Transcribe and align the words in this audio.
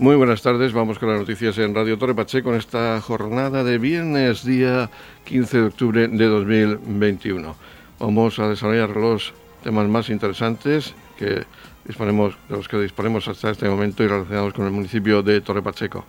Muy 0.00 0.14
buenas 0.14 0.42
tardes, 0.42 0.72
vamos 0.72 0.96
con 1.00 1.08
las 1.08 1.18
noticias 1.18 1.58
en 1.58 1.74
Radio 1.74 1.98
Torre 1.98 2.14
Pache 2.14 2.44
con 2.44 2.54
esta 2.54 3.00
jornada 3.00 3.64
de 3.64 3.78
viernes, 3.78 4.44
día 4.44 4.90
15 5.24 5.58
de 5.58 5.64
octubre 5.64 6.06
de 6.06 6.24
2021. 6.24 7.56
Vamos 7.98 8.38
a 8.38 8.48
desarrollar 8.48 8.90
los 8.90 9.34
temas 9.64 9.88
más 9.88 10.08
interesantes 10.08 10.94
que 11.16 11.42
disponemos, 11.84 12.36
de 12.48 12.56
los 12.56 12.68
que 12.68 12.78
disponemos 12.78 13.26
hasta 13.26 13.50
este 13.50 13.68
momento 13.68 14.04
y 14.04 14.06
relacionados 14.06 14.54
con 14.54 14.66
el 14.66 14.70
municipio 14.70 15.24
de 15.24 15.40
Torre 15.40 15.62
Pacheco. 15.62 16.04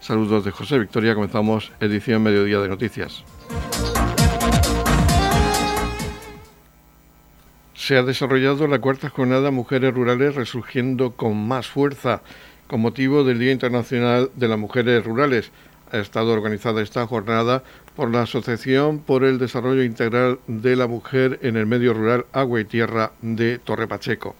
Saludos 0.00 0.46
de 0.46 0.50
José 0.50 0.78
Victoria, 0.78 1.14
comenzamos 1.14 1.70
edición 1.80 2.22
Mediodía 2.22 2.60
de 2.60 2.68
Noticias. 2.70 3.24
Se 7.74 7.98
ha 7.98 8.02
desarrollado 8.02 8.66
la 8.66 8.78
cuarta 8.78 9.10
jornada 9.10 9.50
Mujeres 9.50 9.92
Rurales 9.92 10.34
resurgiendo 10.34 11.10
con 11.10 11.46
más 11.46 11.66
fuerza 11.66 12.22
con 12.66 12.80
motivo 12.80 13.24
del 13.24 13.38
Día 13.38 13.52
Internacional 13.52 14.30
de 14.36 14.48
las 14.48 14.58
Mujeres 14.58 15.04
Rurales. 15.04 15.50
Ha 15.92 15.98
estado 15.98 16.32
organizada 16.32 16.82
esta 16.82 17.06
jornada 17.06 17.62
por 17.94 18.10
la 18.10 18.22
Asociación 18.22 18.98
por 18.98 19.24
el 19.24 19.38
Desarrollo 19.38 19.82
Integral 19.82 20.38
de 20.46 20.76
la 20.76 20.86
Mujer 20.86 21.38
en 21.42 21.56
el 21.56 21.66
Medio 21.66 21.94
Rural 21.94 22.26
Agua 22.32 22.60
y 22.60 22.64
Tierra 22.64 23.12
de 23.22 23.58
Torre 23.58 23.86
Pacheco. 23.86 24.34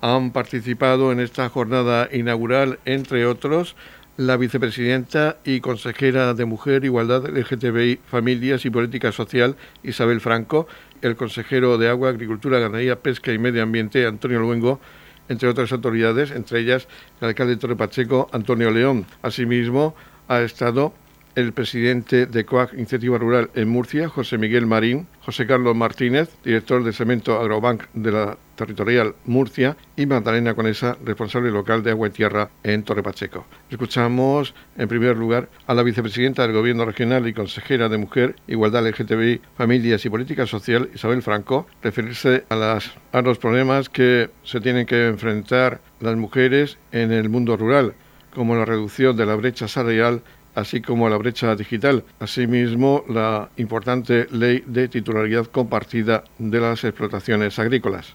Han 0.00 0.32
participado 0.32 1.12
en 1.12 1.20
esta 1.20 1.48
jornada 1.48 2.08
inaugural, 2.12 2.80
entre 2.84 3.24
otros, 3.24 3.76
la 4.16 4.36
vicepresidenta 4.36 5.38
y 5.44 5.60
consejera 5.60 6.34
de 6.34 6.44
Mujer, 6.44 6.84
Igualdad 6.84 7.28
LGTBI, 7.28 8.00
Familias 8.06 8.64
y 8.66 8.70
Política 8.70 9.12
Social, 9.12 9.56
Isabel 9.82 10.20
Franco, 10.20 10.66
el 11.00 11.16
consejero 11.16 11.78
de 11.78 11.88
Agua, 11.88 12.10
Agricultura, 12.10 12.58
Ganadería, 12.58 13.00
Pesca 13.00 13.32
y 13.32 13.38
Medio 13.38 13.62
Ambiente, 13.62 14.06
Antonio 14.06 14.40
Luengo, 14.40 14.80
entre 15.28 15.48
otras 15.48 15.72
autoridades, 15.72 16.30
entre 16.30 16.60
ellas 16.60 16.88
el 17.20 17.28
alcalde 17.28 17.54
de 17.54 17.60
Torre 17.60 17.76
Pacheco, 17.76 18.28
Antonio 18.32 18.70
León. 18.70 19.06
Asimismo, 19.22 19.94
ha 20.28 20.40
estado 20.40 20.92
el 21.34 21.52
presidente 21.52 22.26
de 22.26 22.44
COAG 22.44 22.74
Iniciativa 22.74 23.18
Rural 23.18 23.50
en 23.54 23.68
Murcia, 23.68 24.08
José 24.08 24.38
Miguel 24.38 24.66
Marín, 24.66 25.06
José 25.24 25.46
Carlos 25.46 25.74
Martínez, 25.74 26.30
director 26.44 26.84
de 26.84 26.92
Cemento 26.92 27.40
Agrobank 27.40 27.84
de 27.94 28.12
la 28.12 28.36
Territorial 28.66 29.14
Murcia, 29.24 29.76
y 29.96 30.06
Magdalena 30.06 30.54
Conesa, 30.54 30.96
responsable 31.04 31.50
local 31.50 31.82
de 31.82 31.90
Agua 31.90 32.08
y 32.08 32.10
Tierra 32.10 32.50
en 32.62 32.82
Torre 32.82 33.02
Pacheco. 33.02 33.44
Escuchamos, 33.70 34.54
en 34.76 34.88
primer 34.88 35.16
lugar, 35.16 35.48
a 35.66 35.74
la 35.74 35.82
vicepresidenta 35.82 36.42
del 36.42 36.56
Gobierno 36.56 36.84
Regional 36.84 37.26
y 37.26 37.34
consejera 37.34 37.88
de 37.88 37.98
Mujer, 37.98 38.36
Igualdad 38.46 38.86
LGTBI, 38.86 39.40
Familias 39.56 40.04
y 40.04 40.10
Política 40.10 40.46
Social, 40.46 40.90
Isabel 40.94 41.22
Franco, 41.22 41.66
referirse 41.82 42.44
a, 42.48 42.78
a 43.12 43.22
los 43.22 43.38
problemas 43.38 43.88
que 43.88 44.30
se 44.44 44.60
tienen 44.60 44.86
que 44.86 45.08
enfrentar 45.08 45.80
las 46.00 46.16
mujeres 46.16 46.78
en 46.92 47.12
el 47.12 47.28
mundo 47.28 47.56
rural, 47.56 47.94
como 48.34 48.56
la 48.56 48.64
reducción 48.64 49.16
de 49.16 49.26
la 49.26 49.34
brecha 49.34 49.68
salarial 49.68 50.22
así 50.54 50.80
como 50.80 51.08
la 51.08 51.16
brecha 51.16 51.54
digital. 51.56 52.04
Asimismo, 52.20 53.04
la 53.08 53.48
importante 53.56 54.26
ley 54.30 54.62
de 54.66 54.88
titularidad 54.88 55.46
compartida 55.46 56.24
de 56.38 56.60
las 56.60 56.84
explotaciones 56.84 57.58
agrícolas. 57.58 58.14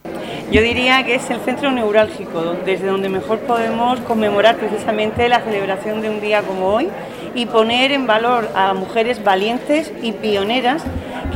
Yo 0.51 0.61
diría 0.61 1.03
que 1.03 1.15
es 1.15 1.29
el 1.29 1.41
centro 1.41 1.71
neurálgico, 1.71 2.55
desde 2.65 2.87
donde 2.87 3.09
mejor 3.09 3.39
podemos 3.39 3.99
conmemorar 4.01 4.57
precisamente 4.57 5.27
la 5.27 5.41
celebración 5.41 6.01
de 6.01 6.09
un 6.09 6.21
día 6.21 6.41
como 6.41 6.67
hoy 6.67 6.87
y 7.35 7.45
poner 7.47 7.91
en 7.91 8.07
valor 8.07 8.49
a 8.55 8.73
mujeres 8.73 9.23
valientes 9.23 9.91
y 10.01 10.13
pioneras 10.13 10.83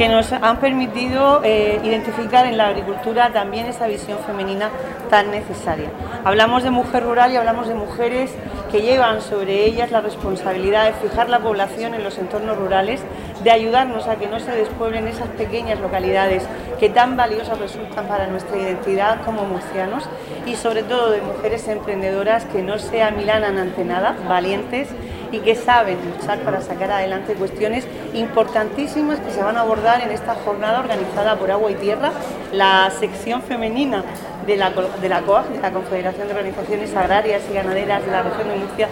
que 0.01 0.09
nos 0.09 0.31
han 0.31 0.57
permitido 0.57 1.41
eh, 1.43 1.79
identificar 1.83 2.47
en 2.47 2.57
la 2.57 2.69
agricultura 2.69 3.31
también 3.31 3.67
esa 3.67 3.85
visión 3.85 4.17
femenina 4.25 4.71
tan 5.11 5.29
necesaria. 5.29 5.91
Hablamos 6.25 6.63
de 6.63 6.71
mujer 6.71 7.03
rural 7.03 7.31
y 7.31 7.35
hablamos 7.35 7.67
de 7.67 7.75
mujeres 7.75 8.31
que 8.71 8.81
llevan 8.81 9.21
sobre 9.21 9.63
ellas 9.63 9.91
la 9.91 10.01
responsabilidad 10.01 10.85
de 10.85 10.93
fijar 10.93 11.29
la 11.29 11.37
población 11.37 11.93
en 11.93 12.03
los 12.03 12.17
entornos 12.17 12.57
rurales, 12.57 12.99
de 13.43 13.51
ayudarnos 13.51 14.07
a 14.07 14.15
que 14.15 14.25
no 14.25 14.39
se 14.39 14.51
despueblen 14.53 15.07
esas 15.07 15.27
pequeñas 15.27 15.79
localidades 15.79 16.47
que 16.79 16.89
tan 16.89 17.15
valiosas 17.15 17.59
resultan 17.59 18.07
para 18.07 18.25
nuestra 18.25 18.57
identidad 18.57 19.23
como 19.23 19.43
murcianos 19.43 20.09
y 20.47 20.55
sobre 20.55 20.81
todo 20.81 21.11
de 21.11 21.21
mujeres 21.21 21.67
emprendedoras 21.67 22.45
que 22.45 22.63
no 22.63 22.79
se 22.79 23.03
amilanan 23.03 23.59
ante 23.59 23.85
nada, 23.85 24.15
valientes 24.27 24.87
y 25.31 25.39
que 25.39 25.55
saben 25.55 25.97
luchar 26.05 26.39
para 26.39 26.61
sacar 26.61 26.91
adelante 26.91 27.33
cuestiones 27.35 27.87
importantísimas 28.13 29.19
que 29.19 29.31
se 29.31 29.41
van 29.41 29.57
a 29.57 29.61
abordar 29.61 30.01
en 30.01 30.11
esta 30.11 30.35
jornada 30.35 30.79
organizada 30.79 31.37
por 31.37 31.51
Agua 31.51 31.71
y 31.71 31.75
Tierra, 31.75 32.11
la 32.51 32.91
sección 32.99 33.41
femenina 33.41 34.03
de 34.45 34.57
la, 34.57 34.71
de 34.71 35.09
la 35.09 35.21
COAG, 35.21 35.49
de 35.49 35.59
la 35.59 35.71
Confederación 35.71 36.27
de 36.27 36.33
Organizaciones 36.33 36.95
Agrarias 36.95 37.43
y 37.49 37.53
Ganaderas 37.53 38.05
de 38.05 38.11
la 38.11 38.23
región 38.23 38.47
de 38.49 38.55
Murcia, 38.55 38.87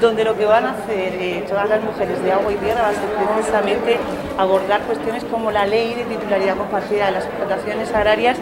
donde 0.00 0.24
lo 0.24 0.36
que 0.36 0.44
van 0.44 0.66
a 0.66 0.70
hacer 0.72 1.14
eh, 1.14 1.44
todas 1.48 1.68
las 1.68 1.82
mujeres 1.82 2.22
de 2.22 2.32
agua 2.32 2.52
y 2.52 2.56
tierra 2.56 2.82
va 2.82 2.88
a 2.88 2.92
ser 2.92 3.08
precisamente 3.34 3.98
abordar 4.38 4.82
cuestiones 4.82 5.24
como 5.24 5.50
la 5.50 5.66
ley 5.66 5.94
de 5.94 6.04
titularidad 6.04 6.56
compartida 6.56 7.06
de 7.06 7.12
las 7.12 7.24
explotaciones 7.24 7.92
agrarias 7.92 8.36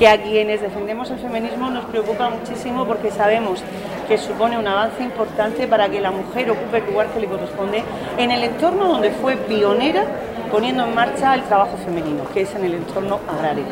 que 0.00 0.08
a 0.08 0.16
quienes 0.16 0.62
defendemos 0.62 1.10
el 1.10 1.18
feminismo 1.18 1.68
nos 1.68 1.84
preocupa 1.84 2.30
muchísimo 2.30 2.86
porque 2.86 3.10
sabemos 3.10 3.62
que 4.08 4.16
supone 4.16 4.56
un 4.56 4.66
avance 4.66 5.02
importante 5.02 5.68
para 5.68 5.90
que 5.90 6.00
la 6.00 6.10
mujer 6.10 6.50
ocupe 6.50 6.78
el 6.78 6.86
lugar 6.86 7.08
que 7.08 7.20
le 7.20 7.26
corresponde 7.26 7.84
en 8.16 8.30
el 8.30 8.42
entorno 8.42 8.88
donde 8.88 9.10
fue 9.10 9.36
pionera 9.36 10.04
poniendo 10.50 10.86
en 10.86 10.94
marcha 10.94 11.34
el 11.34 11.42
trabajo 11.42 11.76
femenino, 11.84 12.24
que 12.32 12.40
es 12.40 12.54
en 12.54 12.64
el 12.64 12.74
entorno 12.76 13.20
agrario. 13.28 13.64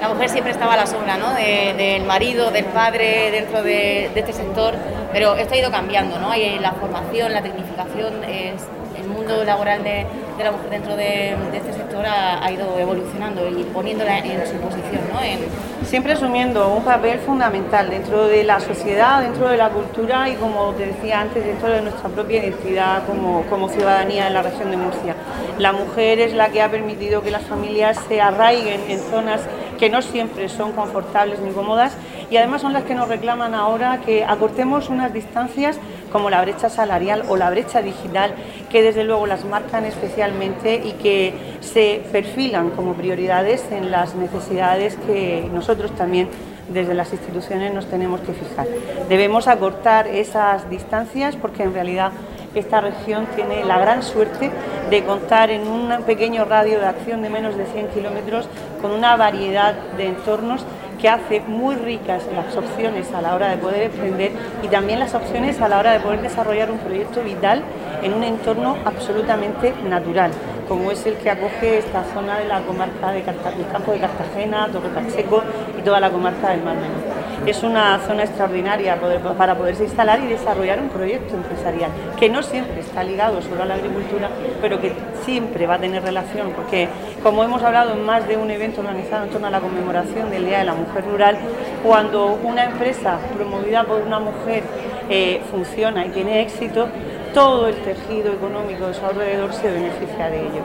La 0.00 0.08
mujer 0.08 0.28
siempre 0.28 0.52
estaba 0.52 0.74
a 0.74 0.76
la 0.76 0.86
sombra 0.86 1.16
¿no? 1.16 1.34
del 1.34 2.04
marido, 2.04 2.52
del 2.52 2.66
padre 2.66 3.32
dentro 3.32 3.64
de, 3.64 4.04
este 4.14 4.32
sector, 4.32 4.74
pero 5.12 5.34
esto 5.34 5.54
ha 5.54 5.58
ido 5.58 5.72
cambiando, 5.72 6.20
¿no? 6.20 6.30
Hay 6.30 6.60
la 6.60 6.72
formación, 6.74 7.32
la 7.32 7.42
tecnificación, 7.42 8.22
el 8.22 9.08
mundo 9.08 9.42
laboral 9.42 9.82
de, 9.82 10.06
la 10.44 10.52
mujer 10.52 10.70
dentro 10.70 10.96
de, 10.96 11.34
este 11.54 11.72
sector 11.72 12.04
ha, 12.06 12.50
ido 12.50 12.78
evolucionando 12.78 13.48
y 13.48 13.64
poniéndola 13.64 14.18
en 14.18 14.46
su 14.46 14.54
posición. 14.54 15.00
¿no? 15.12 15.86
Siempre 15.86 16.12
asumiendo 16.12 16.68
un 16.68 16.82
papel 16.82 17.18
fundamental 17.20 17.90
dentro 17.90 18.26
de 18.26 18.44
la 18.44 18.60
sociedad, 18.60 19.22
dentro 19.22 19.48
de 19.48 19.56
la 19.56 19.70
cultura 19.70 20.28
y, 20.28 20.34
como 20.34 20.72
te 20.72 20.86
decía 20.86 21.20
antes, 21.20 21.44
dentro 21.44 21.68
de 21.68 21.82
nuestra 21.82 22.08
propia 22.08 22.40
identidad 22.40 23.06
como, 23.06 23.42
como 23.42 23.68
ciudadanía 23.68 24.26
en 24.26 24.34
la 24.34 24.42
región 24.42 24.70
de 24.70 24.76
Murcia. 24.76 25.14
La 25.58 25.72
mujer 25.72 26.20
es 26.20 26.34
la 26.34 26.50
que 26.50 26.62
ha 26.62 26.70
permitido 26.70 27.22
que 27.22 27.30
las 27.30 27.42
familias 27.42 27.98
se 28.08 28.20
arraiguen 28.20 28.80
en 28.88 28.98
zonas 28.98 29.40
que 29.78 29.90
no 29.90 30.02
siempre 30.02 30.48
son 30.48 30.72
confortables 30.72 31.38
ni 31.40 31.50
cómodas 31.50 31.96
y 32.30 32.36
además 32.36 32.62
son 32.62 32.72
las 32.72 32.84
que 32.84 32.94
nos 32.94 33.08
reclaman 33.08 33.54
ahora 33.54 34.00
que 34.04 34.24
acortemos 34.24 34.88
unas 34.88 35.12
distancias 35.12 35.78
como 36.16 36.30
la 36.30 36.40
brecha 36.40 36.70
salarial 36.70 37.24
o 37.28 37.36
la 37.36 37.50
brecha 37.50 37.82
digital, 37.82 38.32
que 38.70 38.80
desde 38.80 39.04
luego 39.04 39.26
las 39.26 39.44
marcan 39.44 39.84
especialmente 39.84 40.80
y 40.82 40.92
que 40.92 41.34
se 41.60 42.00
perfilan 42.10 42.70
como 42.70 42.94
prioridades 42.94 43.62
en 43.70 43.90
las 43.90 44.14
necesidades 44.14 44.96
que 45.06 45.46
nosotros 45.52 45.94
también 45.94 46.30
desde 46.70 46.94
las 46.94 47.12
instituciones 47.12 47.74
nos 47.74 47.84
tenemos 47.84 48.22
que 48.22 48.32
fijar. 48.32 48.66
Debemos 49.10 49.46
acortar 49.46 50.06
esas 50.06 50.70
distancias 50.70 51.36
porque 51.36 51.64
en 51.64 51.74
realidad 51.74 52.12
esta 52.54 52.80
región 52.80 53.26
tiene 53.34 53.62
la 53.66 53.78
gran 53.78 54.02
suerte 54.02 54.50
de 54.88 55.04
contar 55.04 55.50
en 55.50 55.68
un 55.68 56.02
pequeño 56.06 56.46
radio 56.46 56.80
de 56.80 56.86
acción 56.86 57.20
de 57.20 57.28
menos 57.28 57.58
de 57.58 57.66
100 57.66 57.88
kilómetros 57.88 58.48
con 58.80 58.92
una 58.92 59.16
variedad 59.16 59.74
de 59.98 60.06
entornos 60.06 60.64
que 61.00 61.08
hace 61.08 61.40
muy 61.40 61.74
ricas 61.76 62.22
las 62.34 62.56
opciones 62.56 63.12
a 63.12 63.22
la 63.22 63.34
hora 63.34 63.48
de 63.48 63.56
poder 63.56 63.84
emprender 63.84 64.32
y 64.62 64.68
también 64.68 64.98
las 64.98 65.14
opciones 65.14 65.60
a 65.60 65.68
la 65.68 65.78
hora 65.78 65.92
de 65.92 66.00
poder 66.00 66.22
desarrollar 66.22 66.70
un 66.70 66.78
proyecto 66.78 67.22
vital 67.22 67.62
en 68.02 68.14
un 68.14 68.24
entorno 68.24 68.76
absolutamente 68.84 69.72
natural, 69.88 70.30
como 70.68 70.90
es 70.90 71.04
el 71.06 71.14
que 71.16 71.30
acoge 71.30 71.78
esta 71.78 72.04
zona 72.14 72.38
de 72.38 72.46
la 72.46 72.60
comarca 72.62 73.12
de 73.12 73.22
del 73.22 73.68
campo 73.72 73.92
de 73.92 74.00
Cartagena, 74.00 74.68
Torre 74.72 74.88
Pacheco 74.88 75.42
y 75.78 75.82
toda 75.82 76.00
la 76.00 76.10
comarca 76.10 76.50
del 76.50 76.62
Mar 76.62 76.74
Menor. 76.76 77.16
Es 77.46 77.62
una 77.62 78.00
zona 78.00 78.24
extraordinaria 78.24 78.98
para 79.38 79.54
poderse 79.54 79.84
instalar 79.84 80.20
y 80.20 80.26
desarrollar 80.26 80.80
un 80.80 80.88
proyecto 80.88 81.36
empresarial, 81.36 81.90
que 82.18 82.28
no 82.28 82.42
siempre 82.42 82.80
está 82.80 83.04
ligado 83.04 83.40
solo 83.40 83.62
a 83.62 83.66
la 83.66 83.74
agricultura, 83.74 84.28
pero 84.60 84.80
que 84.80 84.92
siempre 85.24 85.66
va 85.66 85.74
a 85.74 85.78
tener 85.78 86.02
relación, 86.02 86.50
porque 86.56 86.88
como 87.22 87.44
hemos 87.44 87.62
hablado 87.62 87.92
en 87.92 88.04
más 88.04 88.26
de 88.26 88.36
un 88.36 88.50
evento 88.50 88.80
organizado 88.80 89.24
en 89.24 89.30
torno 89.30 89.46
a 89.46 89.50
la 89.50 89.60
conmemoración 89.60 90.30
del 90.30 90.46
Día 90.46 90.58
de 90.58 90.64
la 90.64 90.74
Mujer 90.74 91.04
Rural, 91.04 91.36
cuando 91.84 92.38
una 92.42 92.64
empresa 92.64 93.18
promovida 93.36 93.84
por 93.84 94.00
una 94.00 94.18
mujer 94.18 94.64
eh, 95.08 95.40
funciona 95.50 96.04
y 96.04 96.08
tiene 96.08 96.42
éxito, 96.42 96.88
todo 97.36 97.68
el 97.68 97.76
tejido 97.82 98.32
económico 98.32 98.86
de 98.86 98.94
su 98.94 99.04
alrededor 99.04 99.52
se 99.52 99.70
beneficia 99.70 100.30
de 100.30 100.40
ello 100.40 100.62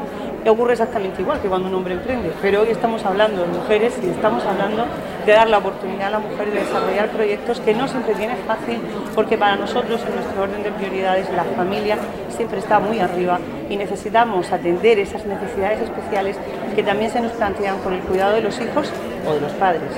ocurre 0.50 0.72
exactamente 0.72 1.22
igual 1.22 1.40
que 1.42 1.50
cuando 1.50 1.68
un 1.68 1.76
hombre 1.76 1.94
emprende, 1.94 2.32
pero 2.42 2.62
hoy 2.62 2.70
estamos 2.70 3.06
hablando 3.06 3.42
de 3.42 3.48
mujeres 3.50 3.94
y 4.02 4.10
estamos 4.10 4.44
hablando 4.46 4.86
de 5.26 5.34
dar 5.34 5.50
la 5.50 5.58
oportunidad 5.58 6.08
a 6.08 6.12
la 6.12 6.20
mujer 6.20 6.50
de 6.50 6.62
desarrollar 6.62 7.10
proyectos 7.10 7.60
que 7.60 7.74
no 7.74 7.88
siempre 7.88 8.16
tiene 8.16 8.36
fácil, 8.48 8.80
porque 9.14 9.38
para 9.38 9.58
nosotros 9.58 10.02
en 10.08 10.16
nuestro 10.16 10.44
orden 10.44 10.64
de 10.64 10.72
prioridades 10.72 11.30
la 11.36 11.44
familia 11.44 11.98
siempre 12.30 12.60
está 12.60 12.80
muy 12.80 13.00
arriba 13.00 13.40
y 13.70 13.76
necesitamos 13.76 14.52
atender 14.52 14.98
esas 14.98 15.26
necesidades 15.26 15.82
especiales 15.82 16.38
que 16.74 16.84
también 16.84 17.12
se 17.12 17.20
nos 17.20 17.34
plantean 17.34 17.78
con 17.80 17.94
el 17.94 18.00
cuidado 18.00 18.36
de 18.36 18.42
los 18.42 18.60
hijos 18.60 18.90
o 19.28 19.34
de 19.34 19.42
los 19.42 19.52
padres. 19.54 19.92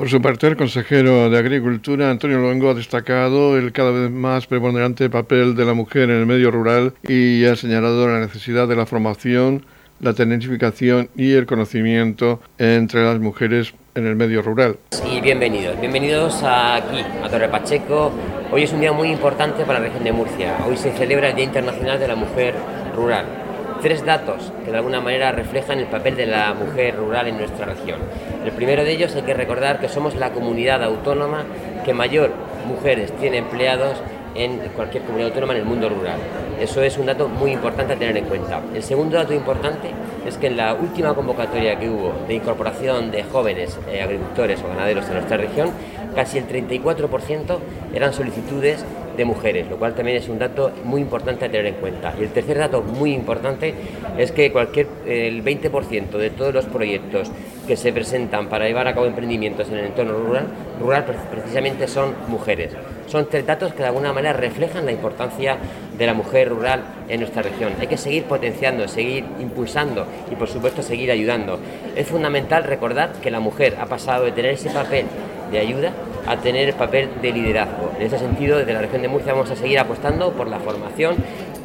Por 0.00 0.08
su 0.08 0.22
parte, 0.22 0.46
el 0.46 0.56
consejero 0.56 1.28
de 1.28 1.38
Agricultura, 1.38 2.10
Antonio 2.10 2.38
Luengo, 2.38 2.70
ha 2.70 2.74
destacado 2.74 3.58
el 3.58 3.70
cada 3.70 3.90
vez 3.90 4.10
más 4.10 4.46
preponderante 4.46 5.10
papel 5.10 5.54
de 5.54 5.66
la 5.66 5.74
mujer 5.74 6.04
en 6.04 6.20
el 6.20 6.24
medio 6.24 6.50
rural 6.50 6.94
y 7.02 7.44
ha 7.44 7.54
señalado 7.54 8.08
la 8.08 8.18
necesidad 8.18 8.66
de 8.66 8.76
la 8.76 8.86
formación, 8.86 9.66
la 10.00 10.14
tecnificación 10.14 11.10
y 11.16 11.32
el 11.32 11.44
conocimiento 11.44 12.40
entre 12.56 13.04
las 13.04 13.20
mujeres 13.20 13.74
en 13.94 14.06
el 14.06 14.16
medio 14.16 14.40
rural. 14.40 14.78
Y 15.06 15.20
bienvenidos, 15.20 15.78
bienvenidos 15.78 16.42
aquí, 16.44 17.04
a 17.22 17.28
Torre 17.28 17.50
Pacheco. 17.50 18.10
Hoy 18.50 18.62
es 18.62 18.72
un 18.72 18.80
día 18.80 18.94
muy 18.94 19.10
importante 19.10 19.66
para 19.66 19.80
la 19.80 19.84
región 19.88 20.04
de 20.04 20.12
Murcia. 20.12 20.64
Hoy 20.66 20.78
se 20.78 20.92
celebra 20.92 21.28
el 21.28 21.36
Día 21.36 21.44
Internacional 21.44 22.00
de 22.00 22.08
la 22.08 22.16
Mujer 22.16 22.54
Rural 22.96 23.49
tres 23.80 24.04
datos 24.04 24.52
que 24.64 24.70
de 24.70 24.76
alguna 24.76 25.00
manera 25.00 25.32
reflejan 25.32 25.78
el 25.78 25.86
papel 25.86 26.16
de 26.16 26.26
la 26.26 26.54
mujer 26.54 26.96
rural 26.96 27.26
en 27.28 27.38
nuestra 27.38 27.66
región. 27.66 27.98
El 28.44 28.52
primero 28.52 28.84
de 28.84 28.92
ellos 28.92 29.14
hay 29.16 29.22
que 29.22 29.34
recordar 29.34 29.80
que 29.80 29.88
somos 29.88 30.14
la 30.14 30.32
comunidad 30.32 30.82
autónoma 30.82 31.44
que 31.84 31.94
mayor 31.94 32.30
mujeres 32.66 33.12
tiene 33.12 33.38
empleados 33.38 33.96
en 34.34 34.58
cualquier 34.76 35.02
comunidad 35.04 35.28
autónoma 35.30 35.54
en 35.54 35.60
el 35.60 35.64
mundo 35.64 35.88
rural. 35.88 36.18
Eso 36.60 36.82
es 36.82 36.98
un 36.98 37.06
dato 37.06 37.28
muy 37.28 37.52
importante 37.52 37.94
a 37.94 37.96
tener 37.96 38.16
en 38.16 38.26
cuenta. 38.26 38.60
El 38.74 38.82
segundo 38.82 39.16
dato 39.16 39.32
importante 39.32 39.90
es 40.26 40.36
que 40.36 40.46
en 40.48 40.56
la 40.56 40.74
última 40.74 41.14
convocatoria 41.14 41.78
que 41.78 41.88
hubo 41.88 42.12
de 42.28 42.34
incorporación 42.34 43.10
de 43.10 43.24
jóvenes 43.24 43.78
eh, 43.90 44.02
agricultores 44.02 44.62
o 44.62 44.68
ganaderos 44.68 45.06
en 45.06 45.14
nuestra 45.14 45.36
región, 45.36 45.70
casi 46.14 46.38
el 46.38 46.46
34% 46.46 47.58
eran 47.94 48.12
solicitudes 48.12 48.84
de 49.20 49.26
mujeres, 49.26 49.68
lo 49.68 49.76
cual 49.76 49.94
también 49.94 50.16
es 50.16 50.28
un 50.30 50.38
dato 50.38 50.72
muy 50.82 51.02
importante 51.02 51.44
a 51.44 51.50
tener 51.50 51.66
en 51.66 51.74
cuenta. 51.74 52.14
Y 52.18 52.22
el 52.22 52.30
tercer 52.30 52.56
dato 52.56 52.80
muy 52.80 53.12
importante 53.12 53.74
es 54.16 54.32
que 54.32 54.50
cualquier 54.50 54.86
el 55.06 55.44
20% 55.44 56.16
de 56.16 56.30
todos 56.30 56.54
los 56.54 56.64
proyectos 56.64 57.30
que 57.66 57.76
se 57.76 57.92
presentan 57.92 58.48
para 58.48 58.66
llevar 58.66 58.88
a 58.88 58.94
cabo 58.94 59.04
emprendimientos 59.04 59.68
en 59.68 59.74
el 59.74 59.86
entorno 59.86 60.14
rural, 60.14 60.46
rural 60.80 61.04
precisamente 61.30 61.86
son 61.86 62.14
mujeres. 62.28 62.72
Son 63.06 63.28
tres 63.28 63.44
datos 63.44 63.74
que 63.74 63.80
de 63.80 63.88
alguna 63.88 64.14
manera 64.14 64.32
reflejan 64.32 64.86
la 64.86 64.92
importancia 64.92 65.58
de 65.98 66.06
la 66.06 66.14
mujer 66.14 66.48
rural 66.48 66.82
en 67.06 67.20
nuestra 67.20 67.42
región. 67.42 67.74
Hay 67.78 67.88
que 67.88 67.98
seguir 67.98 68.24
potenciando, 68.24 68.88
seguir 68.88 69.24
impulsando 69.38 70.06
y 70.32 70.34
por 70.34 70.48
supuesto 70.48 70.80
seguir 70.80 71.10
ayudando. 71.10 71.58
Es 71.94 72.06
fundamental 72.06 72.64
recordar 72.64 73.12
que 73.20 73.30
la 73.30 73.40
mujer 73.40 73.76
ha 73.78 73.84
pasado 73.84 74.24
de 74.24 74.32
tener 74.32 74.52
ese 74.52 74.70
papel 74.70 75.04
de 75.50 75.58
ayuda 75.58 75.92
a 76.26 76.36
tener 76.36 76.68
el 76.68 76.74
papel 76.74 77.08
de 77.20 77.32
liderazgo. 77.32 77.92
En 77.98 78.06
ese 78.06 78.18
sentido, 78.18 78.58
desde 78.58 78.72
la 78.72 78.80
región 78.80 79.02
de 79.02 79.08
Murcia 79.08 79.32
vamos 79.32 79.50
a 79.50 79.56
seguir 79.56 79.78
apostando 79.78 80.32
por 80.32 80.48
la 80.48 80.60
formación, 80.60 81.16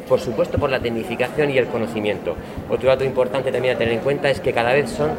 por 0.08 0.20
supuesto 0.20 0.58
por 0.58 0.70
la 0.70 0.80
tecnificación 0.80 1.50
y 1.50 1.58
el 1.58 1.66
conocimiento. 1.66 2.36
Otro 2.70 2.88
dato 2.88 3.04
importante 3.04 3.52
también 3.52 3.74
a 3.74 3.78
tener 3.78 3.94
en 3.94 4.00
cuenta 4.00 4.30
es 4.30 4.40
que 4.40 4.52
cada 4.52 4.72
vez 4.72 4.90
son 4.90 5.10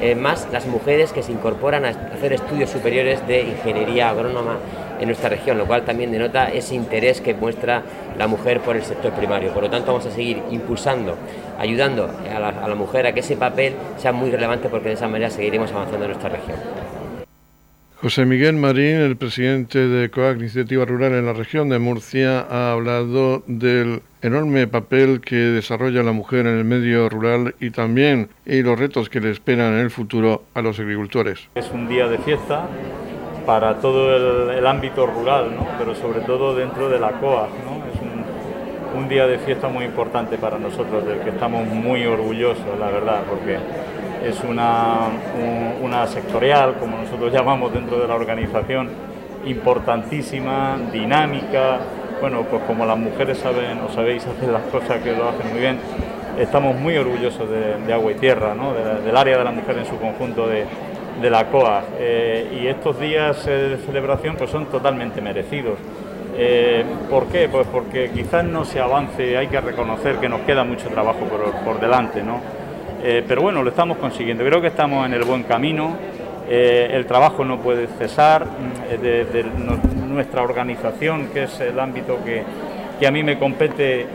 eh, 0.00 0.14
más 0.14 0.48
las 0.52 0.66
mujeres 0.66 1.12
que 1.12 1.22
se 1.22 1.32
incorporan 1.32 1.84
a 1.84 1.90
hacer 1.90 2.32
estudios 2.32 2.70
superiores 2.70 3.26
de 3.26 3.42
ingeniería 3.42 4.10
agrónoma 4.10 4.58
en 5.00 5.06
nuestra 5.06 5.28
región, 5.28 5.58
lo 5.58 5.66
cual 5.66 5.84
también 5.84 6.12
denota 6.12 6.48
ese 6.48 6.74
interés 6.74 7.20
que 7.20 7.34
muestra 7.34 7.82
la 8.16 8.26
mujer 8.26 8.60
por 8.60 8.76
el 8.76 8.84
sector 8.84 9.12
primario. 9.12 9.52
Por 9.52 9.64
lo 9.64 9.70
tanto, 9.70 9.92
vamos 9.92 10.06
a 10.06 10.10
seguir 10.10 10.40
impulsando, 10.50 11.16
ayudando 11.58 12.08
a 12.34 12.38
la, 12.38 12.48
a 12.48 12.68
la 12.68 12.74
mujer 12.74 13.06
a 13.06 13.12
que 13.12 13.20
ese 13.20 13.36
papel 13.36 13.74
sea 13.96 14.12
muy 14.12 14.30
relevante 14.30 14.68
porque 14.68 14.88
de 14.88 14.94
esa 14.94 15.08
manera 15.08 15.30
seguiremos 15.30 15.72
avanzando 15.72 16.04
en 16.04 16.12
nuestra 16.12 16.30
región. 16.30 16.83
José 18.04 18.26
Miguel 18.26 18.56
Marín, 18.56 18.96
el 18.96 19.16
presidente 19.16 19.78
de 19.78 20.10
COAC 20.10 20.36
Iniciativa 20.36 20.84
Rural 20.84 21.14
en 21.14 21.24
la 21.24 21.32
región 21.32 21.70
de 21.70 21.78
Murcia, 21.78 22.40
ha 22.50 22.72
hablado 22.72 23.42
del 23.46 24.02
enorme 24.20 24.66
papel 24.66 25.22
que 25.22 25.36
desarrolla 25.36 26.02
la 26.02 26.12
mujer 26.12 26.40
en 26.40 26.58
el 26.58 26.64
medio 26.66 27.08
rural 27.08 27.54
y 27.60 27.70
también 27.70 28.28
y 28.44 28.60
los 28.60 28.78
retos 28.78 29.08
que 29.08 29.20
le 29.20 29.30
esperan 29.30 29.72
en 29.72 29.78
el 29.78 29.90
futuro 29.90 30.42
a 30.52 30.60
los 30.60 30.78
agricultores. 30.78 31.48
Es 31.54 31.70
un 31.70 31.88
día 31.88 32.06
de 32.06 32.18
fiesta 32.18 32.66
para 33.46 33.78
todo 33.78 34.52
el, 34.52 34.66
ámbito 34.66 35.06
rural, 35.06 35.56
¿no? 35.56 35.66
pero 35.78 35.94
sobre 35.94 36.20
todo 36.20 36.54
dentro 36.54 36.90
de 36.90 37.00
la 37.00 37.12
COAC. 37.12 37.48
¿no? 37.64 37.86
Es 37.90 37.98
un, 38.02 39.00
un 39.00 39.08
día 39.08 39.26
de 39.26 39.38
fiesta 39.38 39.68
muy 39.68 39.86
importante 39.86 40.36
para 40.36 40.58
nosotros, 40.58 41.06
del 41.06 41.20
que 41.20 41.30
estamos 41.30 41.66
muy 41.68 42.04
orgullosos, 42.04 42.78
la 42.78 42.90
verdad, 42.90 43.22
porque 43.30 43.56
es 44.24 44.42
una, 44.42 45.08
una 45.82 46.06
sectorial, 46.06 46.74
como 46.74 46.98
nosotros 46.98 47.32
llamamos 47.32 47.72
dentro 47.72 47.98
de 47.98 48.08
la 48.08 48.14
organización, 48.14 48.88
importantísima, 49.44 50.78
dinámica. 50.92 51.78
Bueno, 52.20 52.42
pues 52.48 52.62
como 52.62 52.86
las 52.86 52.96
mujeres 52.96 53.38
saben 53.38 53.80
o 53.86 53.92
sabéis 53.92 54.26
hacer 54.26 54.48
las 54.48 54.62
cosas 54.64 55.02
que 55.02 55.12
lo 55.12 55.28
hacen 55.28 55.50
muy 55.50 55.60
bien, 55.60 55.78
estamos 56.38 56.74
muy 56.76 56.96
orgullosos 56.96 57.48
de, 57.50 57.92
Agua 57.92 58.12
y 58.12 58.14
Tierra, 58.14 58.54
¿no? 58.54 58.72
del 58.72 59.16
área 59.16 59.38
de 59.38 59.44
la 59.44 59.50
mujer 59.50 59.78
en 59.78 59.84
su 59.84 59.98
conjunto 59.98 60.46
de, 60.48 60.64
de 61.20 61.30
la 61.30 61.46
COA. 61.46 61.84
Eh, 61.98 62.60
y 62.62 62.66
estos 62.66 62.98
días 62.98 63.44
de 63.44 63.78
celebración 63.84 64.36
pues 64.36 64.50
son 64.50 64.66
totalmente 64.66 65.20
merecidos. 65.20 65.78
Eh, 66.36 66.84
¿Por 67.10 67.26
qué? 67.26 67.48
Pues 67.48 67.66
porque 67.68 68.10
quizás 68.10 68.44
no 68.44 68.64
se 68.64 68.80
avance, 68.80 69.36
hay 69.36 69.46
que 69.46 69.60
reconocer 69.60 70.16
que 70.16 70.28
nos 70.28 70.40
queda 70.40 70.64
mucho 70.64 70.88
trabajo 70.88 71.20
por, 71.20 71.52
por 71.64 71.80
delante, 71.80 72.22
¿no? 72.22 72.40
Eh, 73.06 73.22
pero 73.28 73.42
bueno, 73.42 73.62
lo 73.62 73.68
estamos 73.68 73.98
consiguiendo. 73.98 74.42
Creo 74.44 74.62
que 74.62 74.68
estamos 74.68 75.04
en 75.04 75.12
el 75.12 75.24
buen 75.24 75.42
camino. 75.42 75.94
Eh, 76.48 76.88
el 76.90 77.04
trabajo 77.04 77.44
no 77.44 77.58
puede 77.58 77.86
cesar. 77.86 78.46
Desde 78.90 79.40
eh, 79.40 79.46
nuestra 80.08 80.42
organización, 80.42 81.28
que 81.28 81.42
es 81.42 81.60
el 81.60 81.78
ámbito 81.78 82.18
que, 82.24 83.06
a 83.06 83.10
mí 83.10 83.22
me 83.22 83.38
compete, 83.38 84.06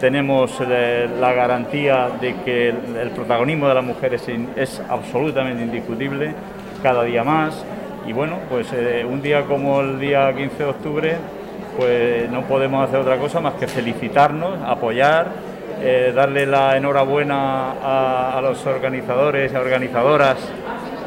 tenemos 0.00 0.58
la 0.60 1.32
garantía 1.34 2.08
de 2.18 2.36
que 2.44 2.68
el, 2.68 3.10
protagonismo 3.10 3.68
de 3.68 3.74
las 3.74 3.84
mujeres 3.84 4.24
es, 4.56 4.80
absolutamente 4.88 5.64
indiscutible, 5.64 6.32
cada 6.82 7.02
día 7.02 7.22
más. 7.22 7.62
Y 8.06 8.14
bueno, 8.14 8.38
pues 8.48 8.68
un 9.06 9.20
día 9.20 9.42
como 9.42 9.82
el 9.82 10.00
día 10.00 10.32
15 10.34 10.56
de 10.56 10.70
octubre, 10.70 11.16
pues 11.76 12.30
no 12.30 12.42
podemos 12.42 12.88
hacer 12.88 13.00
otra 13.00 13.18
cosa 13.18 13.40
más 13.40 13.54
que 13.54 13.66
felicitarnos, 13.66 14.60
apoyar 14.64 15.26
eh, 15.80 16.12
darle 16.14 16.46
la 16.46 16.76
enhorabuena 16.76 17.72
a, 18.36 18.40
los 18.40 18.64
organizadores 18.66 19.52
y 19.52 19.56
organizadoras 19.56 20.36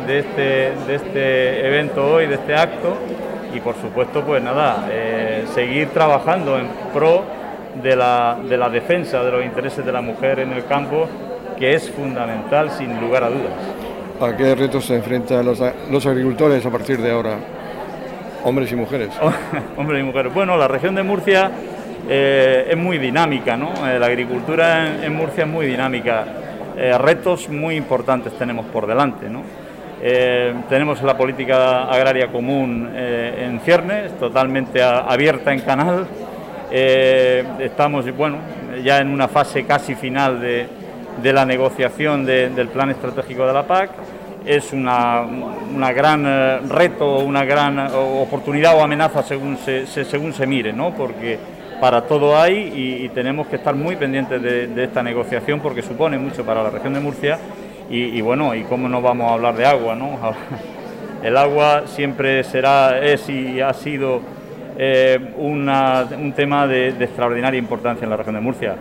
de 0.06 0.20
este, 0.20 0.74
de 0.88 0.96
este 0.96 1.68
evento 1.68 2.06
hoy, 2.06 2.28
de 2.28 2.36
este 2.36 2.56
acto, 2.56 2.96
y 3.54 3.60
por 3.60 3.76
supuesto, 3.76 4.24
pues 4.24 4.44
nada, 4.44 4.88
eh, 4.92 5.46
seguir 5.54 5.90
trabajando 5.90 6.58
en 6.58 6.68
pro 6.94 7.24
de 7.82 7.96
la, 7.96 8.38
de 8.48 8.58
la 8.58 8.70
defensa 8.70 9.24
de 9.24 9.32
los 9.32 9.44
intereses 9.44 9.86
de 9.86 9.92
la 9.92 10.02
mujer 10.02 10.40
en 10.40 10.54
el 10.54 10.66
campo, 10.66 11.08
que 11.58 11.74
es 11.74 11.90
fundamental 11.90 12.70
sin 12.72 13.00
lugar 13.02 13.24
a 13.24 13.30
dudas. 13.30 13.54
¿A 14.22 14.36
qué 14.36 14.54
retos 14.54 14.86
se 14.86 14.96
enfrentan 14.96 15.46
los, 15.46 15.62
los 15.90 16.06
agricultores 16.06 16.66
a 16.66 16.70
partir 16.70 17.02
de 17.02 17.12
ahora? 17.12 17.38
Hombres 18.44 18.72
y 18.72 18.76
mujeres. 18.76 19.10
Hombres 19.78 20.02
y 20.02 20.04
mujeres. 20.04 20.34
Bueno, 20.34 20.58
la 20.58 20.68
región 20.68 20.96
de 20.96 21.04
Murcia 21.04 21.52
eh, 22.12 22.66
es 22.72 22.76
muy 22.76 22.98
dinámica, 22.98 23.56
¿no? 23.56 23.88
Eh, 23.88 24.00
la 24.00 24.08
agricultura 24.08 25.06
en, 25.06 25.16
Murcia 25.16 25.44
es 25.44 25.50
muy 25.50 25.68
dinámica. 25.68 26.26
Eh, 26.76 26.98
retos 26.98 27.48
muy 27.50 27.76
importantes 27.76 28.34
tenemos 28.34 28.66
por 28.66 28.88
delante, 28.88 29.30
¿no? 29.30 29.44
tenemos 30.70 31.04
la 31.04 31.18
política 31.18 31.84
agraria 31.84 32.28
común 32.28 32.90
en 32.96 33.60
ciernes, 33.66 34.18
totalmente 34.18 34.82
abierta 34.82 35.52
en 35.52 35.60
canal. 35.60 36.08
estamos, 36.72 38.10
bueno, 38.16 38.38
ya 38.82 39.00
en 39.00 39.10
una 39.10 39.28
fase 39.28 39.66
casi 39.66 39.96
final 39.96 40.40
de, 40.40 40.68
de 41.22 41.34
la 41.34 41.44
negociación 41.44 42.26
del 42.26 42.70
plan 42.70 42.92
estratégico 42.92 43.46
de 43.46 43.52
la 43.52 43.64
PAC 43.64 43.90
es 44.46 44.72
una, 44.72 45.24
una 45.24 45.92
gran 45.92 46.70
reto, 46.70 47.18
una 47.18 47.44
gran 47.44 47.78
oportunidad 47.94 48.78
o 48.78 48.82
amenaza 48.82 49.22
según 49.24 49.58
se, 49.58 49.86
según 49.86 50.32
se 50.32 50.48
mire, 50.48 50.72
¿no? 50.72 50.92
porque 50.92 51.38
para 51.80 52.02
todo 52.02 52.38
hay 52.38 52.72
y, 53.04 53.10
tenemos 53.10 53.48
que 53.48 53.56
estar 53.56 53.76
muy 53.76 53.96
pendientes 53.96 54.42
de, 54.42 54.84
esta 54.84 55.02
negociación 55.02 55.60
porque 55.60 55.82
supone 55.82 56.18
mucho 56.18 56.46
para 56.46 56.64
la 56.64 56.70
región 56.70 56.94
de 56.94 57.00
Murcia 57.00 57.40
y, 57.90 58.22
bueno, 58.22 58.54
y 58.54 58.64
cómo 58.64 58.88
no 58.88 59.02
vamos 59.02 59.32
a 59.32 59.34
hablar 59.34 59.56
de 59.56 59.66
agua, 59.66 59.96
¿no? 59.96 60.20
El 61.24 61.36
agua 61.36 61.84
siempre 61.88 62.44
será, 62.44 63.00
es 63.00 63.28
y 63.30 63.60
ha 63.60 63.74
sido 63.74 64.22
eh, 64.78 65.20
un 65.38 66.34
tema 66.36 66.68
de, 66.68 66.90
extraordinaria 66.90 67.58
importancia 67.58 68.06
en 68.06 68.12
la 68.12 68.18
región 68.18 68.36
de 68.36 68.42
Murcia. 68.42 68.76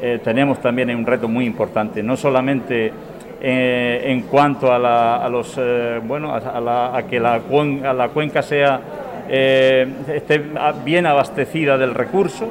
Eh, 0.00 0.20
tenemos 0.22 0.60
también 0.60 0.94
un 0.94 1.04
reto 1.04 1.28
muy 1.28 1.44
importante, 1.44 2.02
no 2.02 2.16
solamente 2.16 2.92
eh, 3.40 4.02
en 4.06 4.22
cuanto 4.22 4.72
a, 4.72 5.28
los, 5.28 5.60
bueno, 6.04 6.34
a, 6.34 7.02
que 7.08 7.20
la, 7.20 7.34
a 7.34 7.92
la 7.92 8.08
cuenca 8.08 8.42
sea 8.42 8.80
eh, 9.28 9.86
esté 10.08 10.42
bien 10.84 11.06
abastecida 11.06 11.78
del 11.78 11.94
recurso, 11.94 12.48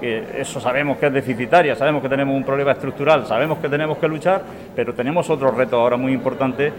que 0.00 0.40
eso 0.40 0.60
sabemos 0.60 0.98
que 0.98 1.06
es 1.06 1.12
deficitaria, 1.12 1.74
sabemos 1.74 2.02
que 2.02 2.08
tenemos 2.08 2.34
un 2.36 2.44
problema 2.44 2.72
estructural, 2.72 3.26
sabemos 3.26 3.58
que 3.58 3.68
tenemos 3.68 3.98
que 3.98 4.08
luchar, 4.08 4.42
pero 4.74 4.94
tenemos 4.94 5.28
otro 5.30 5.50
reto 5.50 5.80
ahora 5.80 5.96
muy 5.96 6.12
importante, 6.12 6.72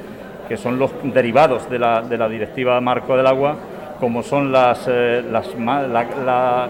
que 0.47 0.57
son 0.57 0.79
los 0.79 0.91
derivados 1.03 1.69
de 1.69 1.79
la, 1.79 2.01
de 2.01 2.17
la 2.17 2.29
Directiva 2.29 2.79
Marco 2.79 3.17
del 3.17 3.27
Agua, 3.27 3.57
como 3.99 4.21
son 4.21 4.51
las, 4.51 4.87
eh, 4.87 5.23
las 5.31 5.47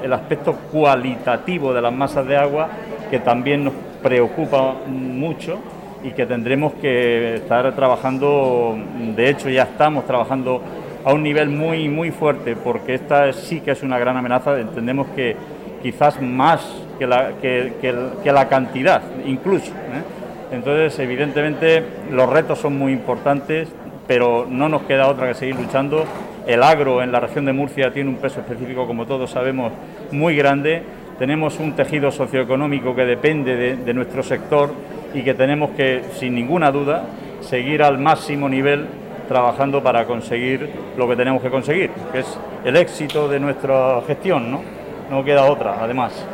el 0.04 0.14
aspecto 0.14 0.54
cualitativo 0.72 1.74
de 1.74 1.82
las 1.82 1.94
masas 1.94 2.26
de 2.26 2.38
agua, 2.38 2.70
que 3.10 3.20
también 3.20 3.66
nos 3.66 3.74
preocupa 4.02 4.76
mucho 4.88 5.60
y 6.04 6.12
que 6.12 6.26
tendremos 6.26 6.74
que 6.76 7.36
estar 7.36 7.74
trabajando, 7.74 8.78
de 9.16 9.30
hecho 9.30 9.50
ya 9.50 9.64
estamos 9.64 10.06
trabajando 10.06 10.62
a 11.08 11.14
un 11.14 11.24
nivel 11.24 11.48
muy, 11.48 11.88
muy 11.88 12.12
fuerte, 12.12 12.58
porque 12.58 12.94
esta 12.94 13.32
sí 13.32 13.62
que 13.62 13.72
es 13.72 13.82
una 13.82 13.98
gran 13.98 14.18
amenaza. 14.18 14.60
Entendemos 14.60 15.08
que 15.16 15.38
quizás 15.82 16.22
más 16.22 16.84
que 17.00 17.08
la, 17.08 17.32
que, 17.42 18.12
la 18.26 18.50
cantidad, 18.50 19.02
incluso. 19.26 19.72
¿eh? 19.72 20.52
Entonces, 20.52 21.00
evidentemente, 21.00 21.82
los 22.12 22.30
retos 22.30 22.60
son 22.60 22.78
muy 22.78 22.92
importantes, 22.92 23.70
pero 24.06 24.46
no 24.50 24.68
nos 24.68 24.82
queda 24.82 25.08
otra 25.08 25.30
que 25.30 25.36
seguir 25.36 25.56
luchando. 25.56 26.04
El 26.46 26.62
agro 26.62 27.02
en 27.02 27.14
la 27.14 27.22
región 27.22 27.46
de 27.46 27.54
Murcia 27.54 27.94
tiene 27.94 28.10
un 28.10 28.18
peso 28.18 28.42
específico, 28.42 28.86
como 28.86 29.06
todos 29.06 29.32
sabemos, 29.32 29.72
muy 30.12 30.36
grande. 30.36 30.84
Tenemos 31.18 31.58
un 31.58 31.72
tejido 31.72 32.12
socioeconómico 32.12 32.94
que 32.94 33.06
depende 33.06 33.78
de 33.78 33.94
nuestro 33.94 34.24
sector 34.24 34.72
y 35.14 35.22
que 35.22 35.34
tenemos 35.34 35.70
que, 35.72 36.02
sin 36.16 36.36
ninguna 36.36 36.70
duda, 36.70 37.06
seguir 37.40 37.82
al 37.82 37.98
máximo 37.98 38.50
nivel 38.50 38.88
trabajando 39.28 39.84
para 39.84 40.06
conseguir 40.06 40.70
lo 40.98 41.08
que 41.08 41.16
tenemos 41.16 41.42
que 41.42 41.50
conseguir, 41.50 41.92
que 42.12 42.20
es 42.20 42.40
el 42.66 42.76
éxito 42.76 43.28
de 43.28 43.40
nuestra 43.40 44.02
gestión, 44.08 44.52
¿no? 44.52 44.62
No 45.10 45.24
queda 45.24 45.46
otra, 45.46 45.84
además. 45.84 46.26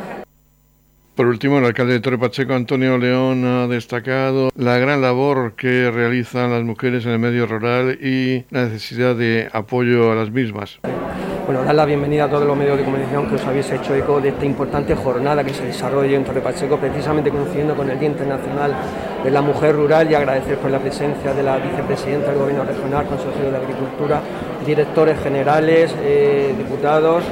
Por 1.14 1.26
último, 1.26 1.58
el 1.58 1.64
alcalde 1.64 1.92
de 1.92 2.00
Torre 2.00 2.18
Pacheco, 2.18 2.54
Antonio 2.54 2.98
León, 2.98 3.44
ha 3.44 3.68
destacado 3.68 4.50
la 4.56 4.78
gran 4.78 5.00
labor 5.00 5.54
que 5.54 5.88
realizan 5.92 6.50
las 6.50 6.64
mujeres 6.64 7.06
en 7.06 7.12
el 7.12 7.18
medio 7.20 7.46
rural 7.46 7.98
y 8.02 8.44
la 8.50 8.64
necesidad 8.64 9.14
de 9.14 9.48
apoyo 9.52 10.10
a 10.10 10.16
las 10.16 10.32
mismas. 10.32 10.80
Bueno, 11.46 11.62
dar 11.62 11.74
la 11.74 11.84
bienvenida 11.84 12.24
a 12.24 12.30
todos 12.30 12.46
los 12.46 12.56
medios 12.56 12.78
de 12.78 12.84
comunicación 12.84 13.28
que 13.28 13.34
os 13.34 13.44
habéis 13.44 13.70
hecho 13.70 13.94
eco 13.94 14.18
de 14.18 14.30
esta 14.30 14.46
importante 14.46 14.94
jornada 14.94 15.44
que 15.44 15.52
se 15.52 15.66
desarrolla 15.66 16.16
en 16.16 16.24
Torre 16.24 16.40
Pacheco, 16.40 16.78
precisamente 16.78 17.30
coincidiendo 17.30 17.74
con 17.76 17.90
el 17.90 17.98
Día 17.98 18.08
Internacional 18.08 18.74
de 19.22 19.30
la 19.30 19.42
Mujer 19.42 19.76
Rural 19.76 20.10
y 20.10 20.14
agradecer 20.14 20.56
por 20.56 20.70
la 20.70 20.78
presencia 20.78 21.34
de 21.34 21.42
la 21.42 21.58
vicepresidenta 21.58 22.30
del 22.30 22.38
Gobierno 22.38 22.64
Regional, 22.64 23.04
consejero 23.04 23.50
de 23.50 23.58
Agricultura, 23.58 24.22
directores 24.64 25.20
generales, 25.20 25.94
eh, 26.02 26.54
diputados 26.56 27.24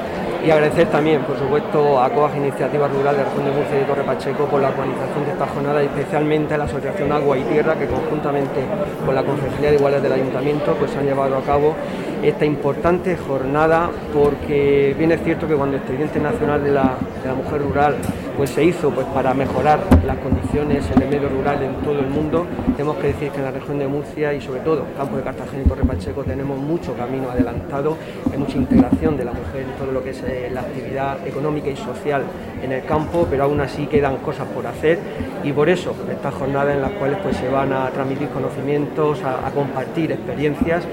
y 0.44 0.50
agradecer 0.50 0.88
también, 0.88 1.22
por 1.22 1.38
supuesto, 1.38 2.00
a 2.00 2.10
COAG 2.10 2.36
Iniciativa 2.36 2.88
Rural 2.88 3.16
de 3.16 3.24
Región 3.24 3.44
de 3.44 3.50
Murcia 3.52 3.80
y 3.80 3.84
Torre 3.84 4.02
Pacheco 4.02 4.46
por 4.46 4.60
la 4.60 4.68
organización 4.68 5.24
de 5.24 5.32
esta 5.32 5.46
jornada 5.46 5.82
y 5.82 5.86
especialmente 5.86 6.54
a 6.54 6.58
la 6.58 6.64
Asociación 6.64 7.12
Agua 7.12 7.38
y 7.38 7.42
Tierra 7.44 7.76
que 7.76 7.86
conjuntamente 7.86 8.60
con 9.04 9.14
la 9.14 9.22
Concejalía 9.22 9.70
de 9.70 9.76
Igualdad 9.76 10.00
del 10.00 10.12
Ayuntamiento 10.12 10.74
pues 10.74 10.96
han 10.96 11.06
llevado 11.06 11.36
a 11.36 11.42
cabo 11.42 11.74
esta 12.22 12.44
importante 12.44 13.16
jornada 13.16 13.90
porque 14.12 14.94
bien 14.98 15.12
es 15.12 15.22
cierto 15.22 15.46
que 15.46 15.54
cuando 15.54 15.76
el 15.76 15.82
Expediente 15.82 16.18
Nacional 16.18 16.64
de 16.64 16.70
la, 16.72 16.96
Mujer 17.36 17.62
Rural 17.62 17.96
pues 18.36 18.50
se 18.50 18.64
hizo 18.64 18.90
pues 18.90 19.06
para 19.08 19.34
mejorar 19.34 19.80
las 20.06 20.16
condiciones 20.18 20.84
en 20.94 21.02
el 21.02 21.08
medio 21.08 21.28
rural 21.28 21.62
en 21.62 21.74
todo 21.76 21.98
el 21.98 22.06
mundo, 22.06 22.46
tenemos 22.76 22.96
que 22.96 23.08
decir 23.08 23.30
que 23.30 23.38
en 23.38 23.44
la 23.44 23.50
región 23.50 23.78
de 23.78 23.86
Murcia 23.86 24.32
y 24.32 24.40
sobre 24.40 24.60
todo 24.60 24.84
Campo 24.96 25.16
de 25.16 25.22
Cartagena 25.22 25.62
y 25.64 25.68
Torre 25.68 25.84
Pacheco 25.84 26.24
tenemos 26.24 26.58
mucho 26.58 26.94
camino 26.94 27.30
adelantado, 27.30 27.96
hay 28.30 28.38
mucha 28.38 28.56
integración 28.56 29.16
de 29.16 29.24
la 29.24 29.32
mujer 29.32 29.62
en 29.62 29.78
todo 29.78 29.92
lo 29.92 30.02
que 30.02 30.10
es 30.10 30.22
eh, 30.22 30.50
la 30.52 30.60
actividad 30.60 31.26
económica 31.26 31.68
y 31.68 31.76
social 31.76 32.22
en 32.62 32.72
el 32.72 32.84
campo, 32.84 33.26
pero 33.28 33.44
aún 33.44 33.60
así 33.60 33.86
quedan 33.86 34.16
cosas 34.18 34.46
por 34.48 34.66
hacer 34.66 34.98
y 35.44 35.52
por 35.52 35.68
eso 35.68 35.94
estas 36.10 36.34
jornadas 36.34 36.74
en 36.74 36.82
las 36.82 36.92
cuales 36.92 37.18
pues 37.22 37.36
se 37.36 37.48
van 37.48 37.72
a 37.72 37.90
transmitir 37.90 38.28
conocimientos, 38.28 39.22
a 39.22 39.50
compartir 39.50 40.12
experiencias 40.12 40.84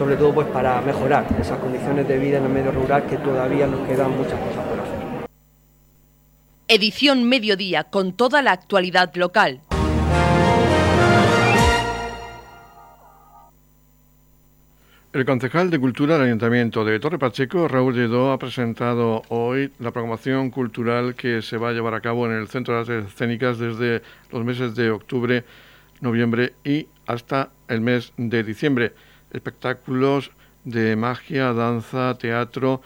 sobre 0.00 0.16
todo 0.16 0.32
pues 0.32 0.46
para 0.46 0.80
mejorar 0.80 1.26
esas 1.38 1.58
condiciones 1.58 2.08
de 2.08 2.16
vida 2.16 2.38
en 2.38 2.44
el 2.44 2.50
medio 2.50 2.72
rural 2.72 3.02
que 3.04 3.18
todavía 3.18 3.66
nos 3.66 3.86
quedan 3.86 4.16
muchas 4.16 4.40
cosas 4.40 4.64
por 4.64 4.79
hacer. 4.79 4.79
Edición 6.72 7.24
Mediodía 7.24 7.82
con 7.82 8.12
toda 8.12 8.42
la 8.42 8.52
actualidad 8.52 9.12
local. 9.16 9.60
El 15.12 15.24
concejal 15.24 15.68
de 15.70 15.80
Cultura 15.80 16.14
del 16.14 16.28
Ayuntamiento 16.28 16.84
de 16.84 17.00
Torre 17.00 17.18
Pacheco, 17.18 17.66
Raúl 17.66 17.96
Lledó, 17.96 18.30
ha 18.30 18.38
presentado 18.38 19.22
hoy 19.30 19.72
la 19.80 19.90
programación 19.90 20.50
cultural 20.50 21.16
que 21.16 21.42
se 21.42 21.56
va 21.56 21.70
a 21.70 21.72
llevar 21.72 21.94
a 21.94 22.00
cabo 22.00 22.26
en 22.26 22.38
el 22.38 22.46
Centro 22.46 22.74
de 22.74 22.80
Artes 22.82 23.14
Escénicas 23.14 23.58
desde 23.58 24.02
los 24.30 24.44
meses 24.44 24.76
de 24.76 24.92
octubre, 24.92 25.42
noviembre 26.00 26.54
y 26.62 26.86
hasta 27.04 27.50
el 27.66 27.80
mes 27.80 28.12
de 28.16 28.44
diciembre 28.44 28.92
espectáculos 29.32 30.30
de 30.62 30.94
magia, 30.94 31.52
danza, 31.52 32.16
teatro, 32.16 32.80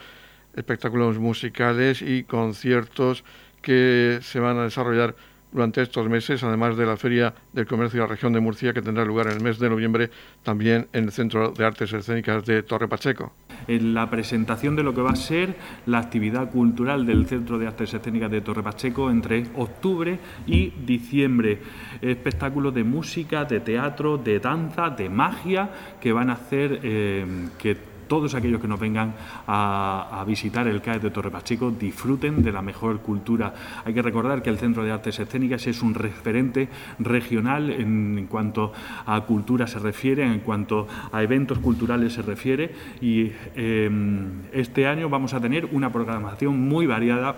espectáculos 0.57 1.19
musicales 1.19 2.01
y 2.01 2.25
conciertos 2.25 3.25
que 3.65 4.19
se 4.23 4.39
van 4.39 4.59
a 4.59 4.65
desarrollar 4.65 5.17
durante 5.55 5.81
estos 5.83 6.09
meses, 6.09 6.43
además 6.43 6.77
de 6.77 6.85
la 6.85 6.97
Feria 6.97 7.33
del 7.53 7.65
Comercio 7.65 8.01
de 8.01 8.07
la 8.09 8.13
Región 8.13 8.33
de 8.33 8.41
Murcia, 8.41 8.73
que 8.73 8.83
tendrá 8.83 9.05
lugar 9.05 9.29
en 9.29 9.35
el 9.35 9.41
mes 9.41 9.61
de 9.61 9.71
noviembre 9.71 10.11
también 10.43 10.89
en 10.93 11.05
el 11.05 11.13
Centro 11.13 11.53
de 11.53 11.65
Artes 11.65 11.93
Escénicas 11.93 12.45
de 12.45 12.65
Torre 12.65 12.89
Pacheco. 12.89 13.33
En 13.69 13.95
la 13.95 14.11
presentación 14.11 14.75
de 14.75 14.83
lo 14.83 14.95
que 14.95 15.01
va 15.01 15.13
a 15.13 15.17
ser 15.17 15.55
la 15.87 16.01
actividad 16.01 16.51
cultural 16.51 17.07
del 17.07 17.27
Centro 17.27 17.59
de 17.59 17.69
Artes 17.69 17.95
Escénicas 17.95 18.33
de 18.33 18.41
Torre 18.41 18.65
Pacheco 18.65 19.11
entre 19.11 19.47
octubre 19.55 20.19
y 20.45 20.71
diciembre. 20.71 21.61
Espectáculos 22.03 22.75
de 22.75 22.83
música, 22.83 23.45
de 23.45 23.61
teatro, 23.61 24.19
de 24.19 24.41
danza, 24.41 24.91
de 24.91 25.09
magia, 25.09 25.71
que 26.01 26.13
van 26.13 26.31
a 26.31 26.33
hacer 26.33 26.81
eh, 26.83 27.49
que 27.59 27.94
todos 28.15 28.37
aquellos 28.37 28.61
que 28.61 28.69
nos 28.69 28.79
vengan 28.79 29.13
a, 29.49 30.23
visitar 30.25 30.69
el 30.69 30.81
CAE 30.81 31.01
de 31.01 31.11
Torre 31.11 31.33
Pacheco 31.33 31.73
disfruten 31.73 32.45
de 32.45 32.53
la 32.53 32.63
mejor 32.63 33.01
cultura. 33.01 33.53
Hay 33.85 33.93
que 33.93 34.03
recordar 34.03 34.41
que 34.41 34.51
el 34.51 34.57
Centro 34.57 34.85
de 34.85 34.93
Artes 34.93 35.19
Escénicas 35.19 35.67
es 35.67 35.83
un 35.83 35.95
referente 35.95 36.69
regional 37.01 37.71
en, 37.71 38.29
cuanto 38.31 38.73
a 39.05 39.21
cultura 39.23 39.67
se 39.67 39.81
refiere, 39.81 40.25
en 40.25 40.39
cuanto 40.39 40.87
a 41.11 41.25
eventos 41.25 41.59
culturales 41.59 42.13
se 42.13 42.23
refiere 42.23 42.73
y 43.01 43.33
em, 43.57 44.45
este 44.53 44.87
año 44.87 45.09
vamos 45.09 45.35
a 45.35 45.41
tener 45.41 45.67
una 45.73 45.91
programación 45.91 46.57
muy 46.61 46.87
variada 46.87 47.35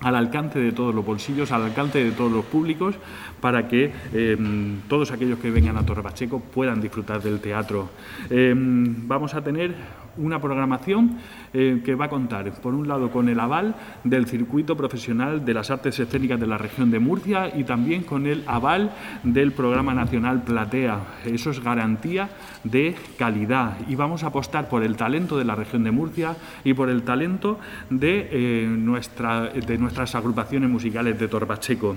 al 0.00 0.16
alcance 0.16 0.58
de 0.58 0.72
todos 0.72 0.94
los 0.94 1.04
bolsillos, 1.04 1.52
al 1.52 1.62
alcance 1.62 2.02
de 2.02 2.12
todos 2.12 2.30
los 2.30 2.44
públicos, 2.44 2.94
para 3.40 3.68
que 3.68 3.92
em, 4.12 4.80
todos 4.88 5.10
aquellos 5.12 5.38
que 5.38 5.50
vengan 5.50 5.76
a 5.76 5.86
Torre 5.86 6.02
Pacheco 6.02 6.40
puedan 6.40 6.80
disfrutar 6.80 7.22
del 7.22 7.40
teatro. 7.40 7.90
Em, 8.30 9.06
vamos 9.06 9.34
a 9.34 9.42
tener 9.42 9.74
una 10.16 10.40
programación 10.40 11.18
eh, 11.52 11.82
que 11.84 11.94
va 11.94 12.06
a 12.06 12.08
contar, 12.08 12.50
por 12.60 12.74
un 12.74 12.88
lado, 12.88 13.10
con 13.10 13.28
el 13.28 13.40
aval 13.40 13.74
del 14.04 14.26
Circuito 14.26 14.76
Profesional 14.76 15.44
de 15.44 15.54
las 15.54 15.70
Artes 15.70 15.98
Escénicas 15.98 16.40
de 16.40 16.46
la 16.46 16.58
región 16.58 16.90
de 16.90 16.98
Murcia 16.98 17.56
y 17.56 17.64
también 17.64 18.02
con 18.02 18.26
el 18.26 18.42
aval 18.46 18.92
del 19.22 19.52
Programa 19.52 19.94
Nacional 19.94 20.42
Platea. 20.42 21.00
Eso 21.24 21.50
es 21.50 21.62
garantía 21.62 22.30
de 22.64 22.94
calidad 23.18 23.76
y 23.88 23.94
vamos 23.94 24.24
a 24.24 24.28
apostar 24.28 24.68
por 24.68 24.82
el 24.82 24.96
talento 24.96 25.38
de 25.38 25.44
la 25.44 25.54
región 25.54 25.84
de 25.84 25.90
Murcia 25.90 26.36
y 26.64 26.74
por 26.74 26.88
el 26.88 27.02
talento 27.02 27.58
de, 27.90 28.28
eh, 28.30 28.66
nuestra, 28.68 29.48
de 29.48 29.78
nuestras 29.78 30.14
agrupaciones 30.14 30.70
musicales 30.70 31.18
de 31.18 31.28
Torpacheco. 31.28 31.96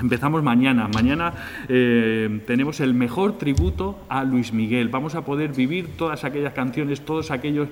Empezamos 0.00 0.42
mañana. 0.42 0.88
Mañana 0.88 1.34
eh, 1.68 2.40
tenemos 2.46 2.80
el 2.80 2.94
mejor 2.94 3.38
tributo 3.38 3.98
a 4.08 4.24
Luis 4.24 4.52
Miguel. 4.52 4.88
Vamos 4.88 5.14
a 5.14 5.24
poder 5.24 5.52
vivir 5.52 5.88
todas 5.96 6.24
aquellas 6.24 6.52
canciones, 6.52 7.02
todos 7.02 7.30
aquellos 7.30 7.68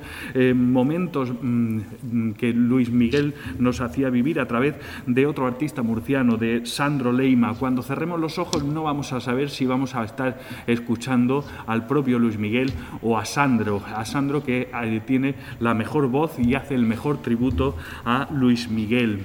momentos 0.54 1.32
Mm, 1.42 2.32
que 2.32 2.52
Luis 2.52 2.90
Miguel 2.90 3.34
nos 3.58 3.80
hacía 3.80 4.10
vivir 4.10 4.40
a 4.40 4.46
través 4.46 4.74
de 5.06 5.26
otro 5.26 5.46
artista 5.46 5.82
murciano, 5.82 6.36
de 6.36 6.66
Sandro 6.66 7.12
Leima. 7.12 7.54
Cuando 7.54 7.82
cerremos 7.82 8.20
los 8.20 8.38
ojos 8.38 8.64
no 8.64 8.84
vamos 8.84 9.12
a 9.12 9.20
saber 9.20 9.50
si 9.50 9.66
vamos 9.66 9.94
a 9.94 10.04
estar 10.04 10.40
escuchando 10.66 11.44
al 11.66 11.86
propio 11.86 12.18
Luis 12.18 12.38
Miguel 12.38 12.72
o 13.02 13.18
a 13.18 13.24
Sandro, 13.24 13.82
a 13.94 14.04
Sandro 14.04 14.44
que 14.44 14.68
eh, 14.72 15.00
tiene 15.06 15.34
la 15.60 15.74
mejor 15.74 16.08
voz 16.08 16.38
y 16.38 16.54
hace 16.54 16.74
el 16.74 16.82
mejor 16.82 17.22
tributo 17.22 17.76
a 18.04 18.28
Luis 18.32 18.68
Miguel. 18.68 19.24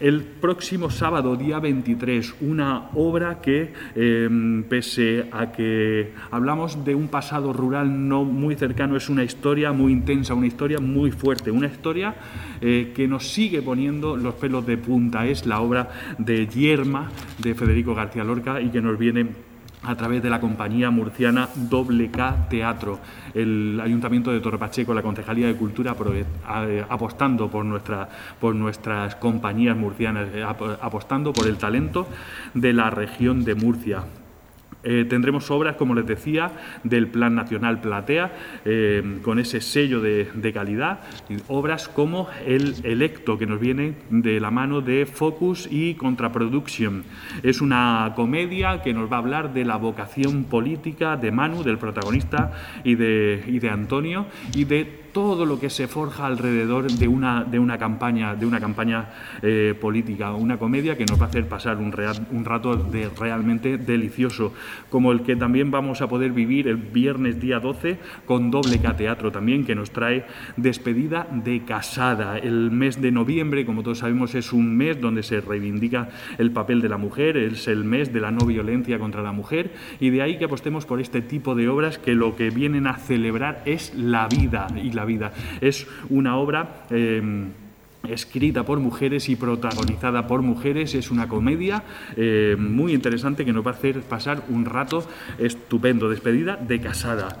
El 0.00 0.22
próximo 0.22 0.88
sábado, 0.88 1.36
día 1.36 1.60
23, 1.60 2.36
una 2.40 2.88
obra 2.94 3.42
que, 3.42 3.74
em, 3.94 4.62
pese 4.62 5.26
a 5.30 5.52
que 5.52 6.14
hablamos 6.30 6.86
de 6.86 6.94
un 6.94 7.08
pasado 7.08 7.52
rural 7.52 8.08
no 8.08 8.24
muy 8.24 8.54
cercano, 8.54 8.96
es 8.96 9.10
una 9.10 9.24
historia 9.24 9.72
muy 9.72 9.92
intensa, 9.92 10.32
una 10.32 10.46
historia 10.46 10.80
muy 10.80 11.10
fuerte, 11.10 11.50
una 11.50 11.66
historia 11.66 12.14
eh, 12.62 12.92
que 12.94 13.06
nos 13.06 13.28
sigue 13.28 13.60
poniendo 13.60 14.16
los 14.16 14.36
pelos 14.36 14.64
de 14.64 14.78
punta. 14.78 15.26
Es 15.26 15.44
la 15.44 15.60
obra 15.60 15.90
de 16.16 16.46
Yerma 16.46 17.10
de 17.36 17.54
Federico 17.54 17.94
García 17.94 18.24
Lorca 18.24 18.58
y 18.58 18.70
que 18.70 18.80
nos 18.80 18.98
viene 18.98 19.49
a 19.82 19.94
través 19.96 20.22
de 20.22 20.30
la 20.30 20.40
compañía 20.40 20.90
murciana 20.90 21.48
Doble 21.54 22.10
K 22.10 22.48
Teatro, 22.48 22.98
el 23.34 23.80
Ayuntamiento 23.82 24.30
de 24.30 24.40
Torrepacheco, 24.40 24.92
la 24.92 25.02
Concejalía 25.02 25.46
de 25.46 25.56
Cultura, 25.56 25.96
eh, 26.12 26.84
apostando 26.88 27.50
por, 27.50 27.64
nuestra, 27.64 28.08
por 28.38 28.54
nuestras 28.54 29.16
compañías 29.16 29.76
murcianas, 29.76 30.28
eh, 30.34 30.42
apostando 30.42 31.32
por 31.32 31.46
el 31.46 31.56
talento 31.56 32.06
de 32.54 32.72
la 32.72 32.90
región 32.90 33.44
de 33.44 33.54
Murcia. 33.54 34.04
Eh, 34.82 35.04
tendremos 35.08 35.50
obras, 35.50 35.76
como 35.76 35.94
les 35.94 36.06
decía, 36.06 36.52
del 36.84 37.08
Plan 37.08 37.34
Nacional 37.34 37.80
Platea, 37.80 38.32
eh, 38.64 39.18
con 39.22 39.38
ese 39.38 39.60
sello 39.60 40.00
de, 40.00 40.52
calidad, 40.54 41.00
obras 41.48 41.88
como 41.88 42.28
El 42.46 42.74
Electo, 42.82 43.38
que 43.38 43.46
nos 43.46 43.60
viene 43.60 43.94
de 44.10 44.40
la 44.40 44.50
mano 44.50 44.80
de 44.80 45.06
Focus 45.06 45.68
y 45.70 45.94
Contraproduction. 45.94 47.04
Es 47.42 47.60
una 47.60 48.12
comedia 48.16 48.82
que 48.82 48.94
nos 48.94 49.10
va 49.10 49.16
a 49.16 49.20
hablar 49.20 49.52
de 49.52 49.64
la 49.64 49.76
vocación 49.76 50.44
política 50.44 51.16
de 51.16 51.30
Manu, 51.30 51.62
del 51.62 51.78
protagonista, 51.78 52.52
y 52.82 52.94
de, 52.94 53.44
y 53.46 53.58
de 53.58 53.68
Antonio, 53.68 54.26
y 54.54 54.64
de 54.64 55.09
todo 55.12 55.46
lo 55.46 55.60
que 55.60 55.70
se 55.70 55.88
forja 55.88 56.26
alrededor 56.26 56.90
de 56.90 57.08
una, 57.08 57.44
de 57.44 57.58
una 57.58 57.78
campaña, 57.78 58.34
de 58.34 58.46
una 58.46 58.60
campaña 58.60 59.10
eh, 59.42 59.74
política, 59.80 60.34
una 60.34 60.58
comedia 60.58 60.96
que 60.96 61.06
nos 61.06 61.20
va 61.20 61.26
a 61.26 61.28
hacer 61.28 61.48
pasar 61.48 61.78
un, 61.78 61.94
un 62.32 62.44
rato 62.44 62.76
de 62.76 63.08
realmente 63.08 63.78
delicioso, 63.78 64.52
como 64.88 65.12
el 65.12 65.22
que 65.22 65.36
también 65.36 65.70
vamos 65.70 66.02
a 66.02 66.08
poder 66.08 66.32
vivir 66.32 66.68
el 66.68 66.76
viernes 66.76 67.40
día 67.40 67.60
12 67.60 67.98
con 68.26 68.50
doble 68.50 68.78
teatro 68.78 69.30
también, 69.30 69.64
que 69.64 69.74
nos 69.74 69.90
trae 69.90 70.24
despedida 70.56 71.26
de 71.30 71.64
casada. 71.64 72.38
El 72.38 72.70
mes 72.70 73.00
de 73.00 73.12
noviembre, 73.12 73.66
como 73.66 73.82
todos 73.82 73.98
sabemos, 73.98 74.34
es 74.34 74.52
un 74.52 74.76
mes 74.76 75.00
donde 75.00 75.22
se 75.22 75.40
reivindica 75.40 76.08
el 76.38 76.50
papel 76.50 76.80
de 76.80 76.88
la 76.88 76.96
mujer, 76.96 77.36
es 77.36 77.68
el 77.68 77.84
mes 77.84 78.12
de 78.12 78.20
la 78.20 78.30
no 78.30 78.46
violencia 78.46 78.98
contra 78.98 79.22
la 79.22 79.32
mujer, 79.32 79.72
y 80.00 80.10
de 80.10 80.22
ahí 80.22 80.38
que 80.38 80.46
apostemos 80.46 80.86
por 80.86 81.00
este 81.00 81.22
tipo 81.22 81.54
de 81.54 81.68
obras 81.68 81.98
que 81.98 82.14
lo 82.14 82.36
que 82.36 82.50
vienen 82.50 82.86
a 82.86 82.96
celebrar 82.96 83.62
es 83.64 83.94
la 83.94 84.28
vida 84.28 84.66
y 84.76 84.92
la 84.92 84.99
vida. 85.04 85.32
Es 85.60 85.86
una 86.08 86.36
obra... 86.36 86.84
Eh, 86.90 87.50
escrita 88.08 88.64
por 88.64 88.80
mujeres 88.80 89.28
y 89.28 89.36
protagonizada 89.36 90.26
por 90.26 90.42
mujeres. 90.42 90.94
Es 90.94 91.10
una 91.10 91.28
comedia 91.28 91.82
eh, 92.16 92.56
muy 92.58 92.92
interesante 92.92 93.44
que 93.44 93.52
nos 93.52 93.66
va 93.66 93.72
a 93.72 93.74
hacer 93.74 94.00
pasar 94.02 94.42
un 94.48 94.64
rato 94.64 95.06
estupendo. 95.38 96.08
Despedida 96.08 96.56
de 96.56 96.80
casada. 96.80 97.40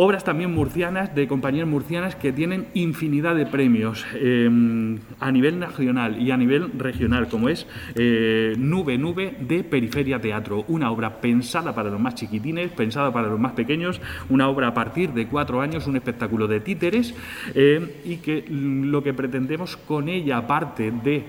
Obras 0.00 0.22
también 0.22 0.54
murcianas, 0.54 1.12
de 1.16 1.26
compañías 1.26 1.66
murcianas 1.66 2.14
que 2.14 2.32
tienen 2.32 2.68
infinidad 2.72 3.34
de 3.34 3.46
premios 3.46 4.06
em, 4.14 5.00
a 5.18 5.32
nivel 5.32 5.58
nacional 5.58 6.22
y 6.22 6.30
a 6.30 6.36
nivel 6.36 6.70
regional, 6.78 7.26
como 7.26 7.48
es 7.48 7.66
eh, 7.96 8.54
Nube 8.56 8.96
Nube 8.96 9.34
de 9.40 9.64
Periferia 9.64 10.20
Teatro, 10.20 10.64
una 10.68 10.92
obra 10.92 11.20
pensada 11.20 11.74
para 11.74 11.90
los 11.90 11.98
más 11.98 12.14
chiquitines, 12.14 12.70
pensada 12.70 13.12
para 13.12 13.26
los 13.26 13.40
más 13.40 13.54
pequeños, 13.54 14.00
una 14.28 14.48
obra 14.48 14.68
a 14.68 14.74
partir 14.74 15.10
de 15.14 15.26
cuatro 15.26 15.60
años, 15.60 15.88
un 15.88 15.96
espectáculo 15.96 16.46
de 16.46 16.60
títeres 16.60 17.12
eh, 17.56 18.00
y 18.04 18.18
que 18.18 18.44
lo 18.48 19.02
que 19.02 19.14
pretendemos 19.14 19.76
con 19.76 20.08
ella, 20.08 20.36
aparte 20.36 20.92
de 20.92 21.24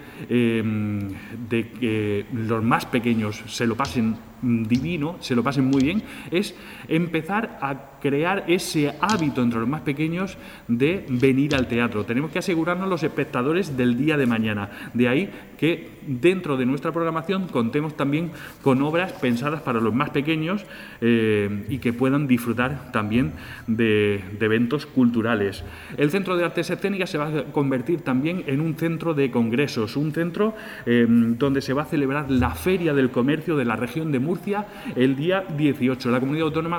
que 1.79 2.25
los 2.31 2.63
más 2.63 2.85
pequeños 2.85 3.41
se 3.47 3.65
lo 3.65 3.75
pasen 3.75 4.29
divino, 4.41 5.17
se 5.19 5.35
lo 5.35 5.43
pasen 5.43 5.65
muy 5.65 5.83
bien, 5.83 6.03
es 6.31 6.55
empezar 6.87 7.59
a 7.61 7.99
crear 8.01 8.45
ese 8.47 8.93
hábito 9.01 9.41
entre 9.41 9.59
los 9.59 9.69
más 9.69 9.81
pequeños 9.81 10.37
de 10.67 11.05
venir 11.09 11.55
al 11.55 11.67
teatro. 11.67 12.05
Tenemos 12.05 12.31
que 12.31 12.39
asegurarnos 12.39 12.89
los 12.89 13.03
espectadores 13.03 13.75
del 13.77 13.97
día 13.97 14.17
de 14.17 14.25
mañana. 14.25 14.69
De 14.93 15.07
ahí 15.07 15.29
que 15.57 15.99
dentro 16.07 16.57
de 16.57 16.65
nuestra 16.65 16.91
programación 16.91 17.47
contemos 17.47 17.95
también 17.97 18.31
con 18.63 18.81
obras 18.81 19.11
pensadas 19.13 19.61
para 19.61 19.81
los 19.81 19.93
más 19.93 20.09
pequeños 20.11 20.65
eh, 21.01 21.65
y 21.69 21.79
que 21.79 21.93
puedan 21.93 22.27
disfrutar 22.27 22.91
también 22.91 23.33
de, 23.67 24.23
eventos 24.39 24.85
culturales. 24.85 25.63
El 25.97 26.09
Centro 26.11 26.37
de 26.37 26.45
Artes 26.45 26.69
Escénicas 26.69 27.09
se 27.09 27.17
va 27.17 27.27
a 27.27 27.43
convertir 27.51 28.01
también 28.01 28.43
en 28.47 28.61
un 28.61 28.75
centro 28.75 29.13
de 29.13 29.29
congresos, 29.29 29.97
un 29.97 30.11
centro 30.13 30.55
eh, 30.85 31.05
donde 31.09 31.61
se 31.61 31.73
va 31.73 31.83
a 31.83 31.85
celebrar 31.85 32.31
la 32.31 32.51
Feria 32.51 32.93
del 32.93 33.11
Comercio 33.11 33.57
de 33.57 33.65
la 33.65 33.75
región 33.75 34.11
de 34.11 34.19
Murcia 34.29 34.63
el 34.95 35.15
día 35.15 35.43
18. 35.57 36.11
La 36.11 36.19
comunidad 36.19 36.45
autónoma 36.45 36.77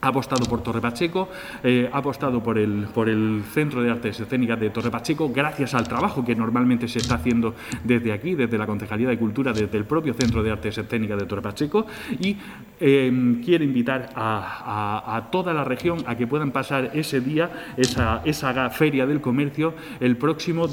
ha 0.00 0.08
apostado 0.08 0.46
por 0.46 0.62
Torre 0.62 0.80
Pacheco, 0.80 1.28
eh, 1.62 1.88
ha 1.92 1.98
apostado 1.98 2.42
por 2.42 2.58
el, 2.58 2.86
por 2.92 3.08
el 3.08 3.42
Centro 3.52 3.82
de 3.82 3.90
Artes 3.90 4.20
Escénicas 4.20 4.60
de 4.60 4.70
Torre 4.70 4.90
Pacheco, 4.90 5.30
gracias 5.32 5.74
al 5.74 5.88
trabajo 5.88 6.24
que 6.24 6.34
normalmente 6.34 6.86
se 6.88 6.98
está 6.98 7.16
haciendo 7.16 7.54
desde 7.82 8.12
aquí, 8.12 8.34
desde 8.34 8.58
la 8.58 8.66
Concejalía 8.66 9.08
de 9.08 9.18
Cultura, 9.18 9.52
desde 9.52 9.78
el 9.78 9.84
propio 9.84 10.14
Centro 10.14 10.42
de 10.42 10.50
Artes 10.50 10.78
Escénicas 10.78 11.18
de 11.18 11.26
Torre 11.26 11.42
Pacheco, 11.42 11.86
y 12.20 12.36
eh, 12.78 13.40
quiere 13.44 13.64
invitar 13.64 14.10
a, 14.14 15.28
toda 15.32 15.54
la 15.54 15.64
región 15.64 16.04
a 16.06 16.16
que 16.16 16.26
puedan 16.26 16.50
pasar 16.50 16.90
ese 16.94 17.20
día, 17.20 17.74
esa, 17.76 18.22
esa 18.24 18.70
feria 18.70 19.06
del 19.06 19.20
comercio, 19.20 19.74
el 20.00 20.16
próximo 20.16 20.68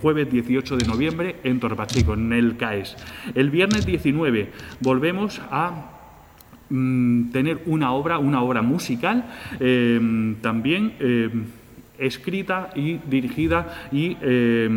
jueves 0.00 0.30
18 0.30 0.76
de 0.76 0.86
noviembre 0.86 1.36
en 1.44 1.60
Torre 1.60 1.76
Pacheco, 1.76 2.14
en 2.14 2.32
el 2.32 2.56
CAES. 2.56 2.96
El 3.34 3.50
viernes 3.50 3.86
19 3.86 4.52
volvemos 4.80 5.40
a 5.50 5.99
Mm, 6.70 7.32
tener 7.32 7.62
una 7.66 7.92
obra, 7.92 8.20
una 8.20 8.42
obra 8.44 8.62
musical, 8.62 9.24
eh, 9.58 10.36
también 10.40 10.92
eh, 11.00 11.28
escrita 11.98 12.70
y 12.76 12.98
dirigida 12.98 13.88
y 13.90 14.16
eh, 14.20 14.68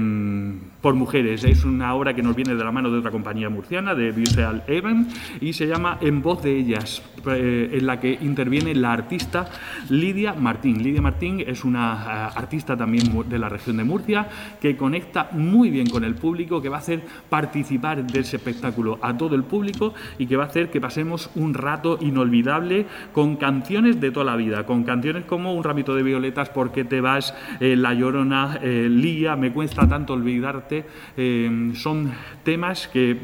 por 0.84 0.96
mujeres. 0.96 1.46
Es 1.46 1.64
una 1.64 1.96
obra 1.96 2.14
que 2.14 2.22
nos 2.22 2.36
viene 2.36 2.56
de 2.56 2.64
la 2.64 2.72
mano 2.74 2.92
de 2.92 2.98
otra 2.98 3.10
compañía 3.10 3.50
murciana, 3.50 3.96
de 3.96 4.12
Visual 4.12 4.66
Even, 4.68 5.08
y 5.40 5.54
se 5.54 5.66
llama 5.66 5.98
En 6.02 6.22
voz 6.22 6.44
de 6.44 6.58
ellas, 6.58 7.02
eh, 7.26 7.70
en 7.72 7.88
la 7.88 8.02
que 8.02 8.18
interviene 8.22 8.76
la 8.76 8.92
artista 8.92 9.50
Lidia 9.90 10.34
Martín. 10.34 10.84
Lidia 10.84 11.02
Martín 11.02 11.42
es 11.48 11.64
una 11.64 11.94
eh, 11.94 12.38
artista 12.38 12.76
también 12.76 13.30
de 13.30 13.40
la 13.40 13.48
región 13.48 13.78
de 13.78 13.86
Murcia 13.86 14.28
que 14.60 14.76
conecta 14.76 15.30
muy 15.32 15.70
bien 15.70 15.90
con 15.90 16.04
el 16.04 16.16
público, 16.16 16.62
que 16.62 16.68
va 16.68 16.78
a 16.78 16.80
hacer 16.80 17.02
participar 17.30 18.06
de 18.06 18.20
ese 18.20 18.36
espectáculo 18.36 19.00
a 19.02 19.16
todo 19.18 19.36
el 19.36 19.46
público 19.46 19.94
y 20.18 20.28
que 20.28 20.36
va 20.36 20.44
a 20.44 20.48
hacer 20.48 20.70
que 20.70 20.82
pasemos 20.82 21.30
un 21.36 21.54
rato 21.54 21.98
inolvidable 22.02 22.88
con 23.14 23.38
canciones 23.38 24.02
de 24.02 24.12
toda 24.12 24.26
la 24.26 24.36
vida, 24.36 24.66
con 24.66 24.84
canciones 24.84 25.24
como 25.24 25.54
Un 25.54 25.64
ramito 25.64 25.96
de 25.96 26.04
violetas, 26.04 26.50
porque 26.50 26.84
te 26.84 27.00
vas, 27.00 27.34
eh, 27.62 27.78
La 27.78 27.94
llorona, 27.94 28.60
Lía, 28.62 29.38
me 29.38 29.54
cuesta 29.54 29.88
tanto 29.88 30.12
olvidarte 30.12 30.73
eh, 31.18 31.72
son 31.76 32.12
temas 32.44 32.88
que 32.88 33.18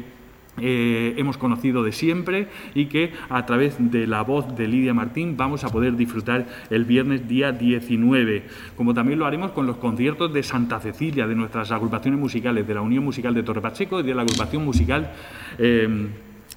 eh, 0.62 1.14
hemos 1.16 1.38
conocido 1.38 1.82
de 1.82 1.92
siempre 1.92 2.48
y 2.74 2.86
que 2.86 3.12
a 3.30 3.46
través 3.46 3.76
de 3.78 4.06
la 4.06 4.22
voz 4.22 4.56
de 4.56 4.68
Lidia 4.68 4.92
Martín 4.92 5.36
vamos 5.36 5.64
a 5.64 5.70
poder 5.70 5.96
disfrutar 5.96 6.46
el 6.68 6.84
viernes 6.84 7.26
día 7.28 7.52
19, 7.52 8.42
como 8.76 8.92
también 8.92 9.18
lo 9.18 9.26
haremos 9.26 9.52
con 9.52 9.66
los 9.66 9.76
conciertos 9.76 10.32
de 10.34 10.42
Santa 10.42 10.78
Cecilia, 10.80 11.26
de 11.26 11.34
nuestras 11.34 11.70
agrupaciones 11.70 12.20
musicales, 12.20 12.66
de 12.66 12.74
la 12.74 12.82
Unión 12.82 13.04
Musical 13.04 13.32
de 13.32 13.42
Torre 13.42 13.62
Pacheco 13.62 14.00
y 14.00 14.02
de 14.02 14.14
la 14.14 14.22
agrupación 14.22 14.64
musical 14.64 15.12
eh, 15.58 16.08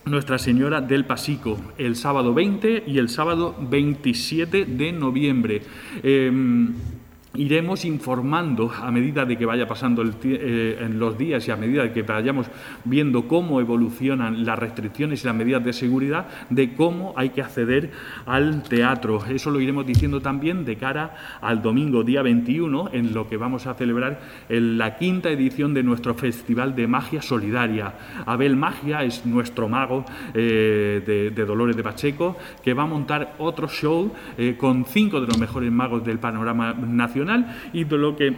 Nuestra 0.05 0.37
Señora 0.37 0.81
del 0.81 1.05
Pasico, 1.05 1.57
el 1.77 1.95
sábado 1.95 2.33
20 2.33 2.83
y 2.87 2.97
el 2.97 3.07
sábado 3.07 3.55
27 3.69 4.65
de 4.65 4.91
noviembre 4.91 5.61
iremos 7.35 7.83
informando 7.83 8.71
a 8.71 8.91
medida 8.91 9.25
de 9.25 9.37
que 9.37 9.45
vaya 9.45 9.67
pasando 9.67 10.03
eh, 10.03 10.77
en 10.79 10.99
los 10.99 11.17
días 11.17 11.47
y 11.47 11.51
a 11.51 11.55
medida 11.55 11.81
de 11.81 11.91
que 11.91 12.03
vayamos 12.03 12.47
viendo 12.83 13.27
cómo 13.27 13.59
evolucionan 13.59 14.45
las 14.45 14.59
restricciones 14.59 15.23
y 15.23 15.25
las 15.25 15.35
medidas 15.35 15.63
de 15.63 15.73
seguridad 15.73 16.27
de 16.51 16.75
cómo 16.75 17.13
hay 17.17 17.29
que 17.29 17.41
acceder 17.41 17.91
al 18.27 18.61
teatro. 18.61 19.25
Eso 19.25 19.49
lo 19.49 19.59
iremos 19.59 19.85
diciendo 19.85 20.21
también 20.21 20.63
de 20.63 20.77
cara 20.77 21.15
al 21.41 21.63
domingo 21.63 22.03
día 22.03 22.21
21 22.21 22.91
en 22.93 23.13
lo 23.15 23.27
que 23.27 23.37
vamos 23.37 23.65
a 23.65 23.73
celebrar 23.73 24.19
en 24.47 24.77
la 24.77 24.95
quinta 24.97 25.31
edición 25.31 25.73
de 25.73 25.81
nuestro 25.81 26.13
Festival 26.13 26.75
de 26.75 26.85
Magia 26.85 27.23
Solidaria. 27.23 27.95
Abel 28.27 28.55
Magia 28.55 29.03
es 29.03 29.25
nuestro 29.25 29.67
mago 29.67 30.05
eh, 30.35 31.31
de, 31.33 31.43
Dolores 31.43 31.75
de 31.75 31.83
Pacheco 31.83 32.37
que 32.63 32.75
va 32.75 32.83
a 32.83 32.87
montar 32.87 33.33
otro 33.39 33.67
show 33.67 34.13
eh, 34.37 34.55
con 34.55 34.85
cinco 34.85 35.19
de 35.19 35.27
los 35.27 35.37
mejores 35.39 35.71
magos 35.71 36.05
del 36.05 36.19
panorama 36.19 36.73
nacional 36.73 37.22
y 37.73 37.83
de 37.83 37.97
lo 37.97 38.15
que 38.15 38.33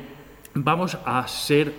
vamos 0.54 0.98
a 1.06 1.28
ser 1.28 1.74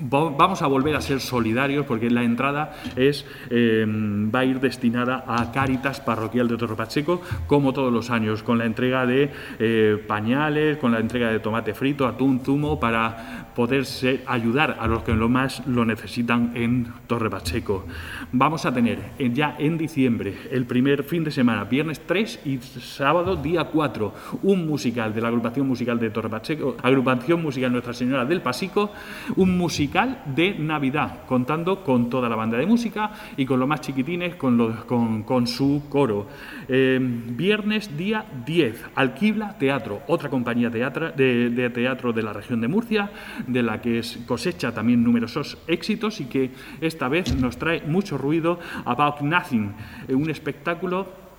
vamos 0.00 0.62
a 0.62 0.66
volver 0.66 0.96
a 0.96 1.00
ser 1.00 1.20
solidarios 1.20 1.86
porque 1.86 2.10
la 2.10 2.24
entrada 2.24 2.72
es, 2.96 3.26
em, 3.50 4.30
va 4.32 4.40
a 4.40 4.44
ir 4.44 4.60
destinada 4.60 5.24
a 5.26 5.52
Cáritas 5.52 6.00
Parroquial 6.00 6.48
de 6.48 6.56
Torre 6.56 6.76
Pacheco, 6.76 7.20
como 7.46 7.72
todos 7.72 7.92
los 7.92 8.10
años, 8.10 8.42
con 8.42 8.58
la 8.58 8.64
entrega 8.64 9.06
de 9.06 9.30
eh, 9.58 10.02
pañales, 10.06 10.78
con 10.78 10.92
la 10.92 11.00
entrega 11.00 11.30
de 11.30 11.40
tomate 11.40 11.74
frito, 11.74 12.06
atún, 12.06 12.40
zumo, 12.40 12.80
para 12.80 13.50
poder 13.54 13.84
ayudar 14.26 14.78
a 14.80 14.86
los 14.86 15.02
que 15.02 15.12
lo 15.12 15.28
más 15.28 15.66
lo 15.66 15.84
necesitan 15.84 16.52
en 16.54 16.92
Torre 17.06 17.28
Pacheco. 17.28 17.86
Vamos 18.32 18.64
a 18.64 18.72
tener 18.72 18.98
ya 19.34 19.56
en 19.58 19.76
diciembre, 19.76 20.34
el 20.50 20.64
primer 20.64 21.04
fin 21.04 21.24
de 21.24 21.30
semana, 21.30 21.64
viernes 21.64 22.00
3 22.06 22.40
y 22.46 22.58
sábado 22.58 23.36
día 23.36 23.64
4, 23.64 24.14
un 24.44 24.66
musical 24.66 25.12
de 25.12 25.20
la 25.20 25.28
agrupación 25.28 25.66
musical 25.66 25.98
de 25.98 26.10
Torre 26.10 26.30
Pacheco, 26.30 26.76
agrupación 26.82 27.42
musical 27.42 27.72
Nuestra 27.72 27.92
Señora 27.92 28.24
del 28.24 28.40
Pasico, 28.40 28.92
un 29.36 29.58
musical 29.58 29.89
de 29.90 30.54
Navidad, 30.56 31.24
contando 31.26 31.82
con 31.82 32.08
toda 32.08 32.28
la 32.28 32.36
banda 32.36 32.56
de 32.56 32.64
música 32.64 33.10
y 33.36 33.44
con 33.44 33.58
los 33.58 33.68
más 33.68 33.80
chiquitines, 33.80 34.36
con, 34.36 34.56
los, 34.56 34.84
con, 34.84 35.46
su 35.48 35.82
coro. 35.88 36.28
Eh, 36.68 36.98
viernes 37.00 37.96
día 37.96 38.24
10, 38.46 38.84
Alquibla 38.94 39.58
Teatro, 39.58 40.02
otra 40.06 40.30
compañía 40.30 40.70
de, 40.70 41.50
de, 41.50 41.70
teatro 41.70 42.12
de 42.12 42.22
la 42.22 42.32
región 42.32 42.60
de 42.60 42.68
Murcia, 42.68 43.10
de 43.48 43.62
la 43.64 43.80
que 43.80 44.00
cosecha 44.26 44.72
también 44.72 45.02
numerosos 45.02 45.58
éxitos 45.66 46.20
y 46.20 46.26
que 46.26 46.52
esta 46.80 47.08
vez 47.08 47.34
nos 47.34 47.58
trae 47.58 47.82
mucho 47.82 48.16
ruido, 48.16 48.60
About 48.84 49.22
Nothing, 49.22 49.74
eh, 50.06 50.14
un 50.14 50.30
espectáculo 50.30 51.29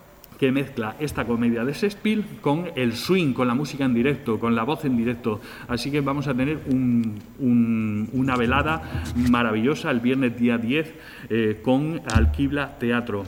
que 0.41 0.51
mezcla 0.51 0.95
esta 0.99 1.25
comedia 1.25 1.63
de 1.63 1.71
Shakespeare 1.71 2.23
con 2.41 2.71
el 2.75 2.93
swing, 2.93 3.31
con 3.31 3.47
la 3.47 3.53
música 3.53 3.85
en 3.85 3.93
directo, 3.93 4.39
con 4.39 4.55
la 4.55 4.63
voz 4.63 4.85
en 4.85 4.97
directo. 4.97 5.39
Así 5.67 5.91
que 5.91 6.01
vamos 6.01 6.27
a 6.27 6.33
tener 6.33 6.61
una 7.37 8.35
velada 8.35 9.03
maravillosa 9.29 9.91
el 9.91 9.99
viernes 9.99 10.35
día 10.35 10.57
10 10.57 10.95
eh, 11.29 11.59
con 11.61 12.01
Alquibla 12.11 12.79
Teatro. 12.79 13.23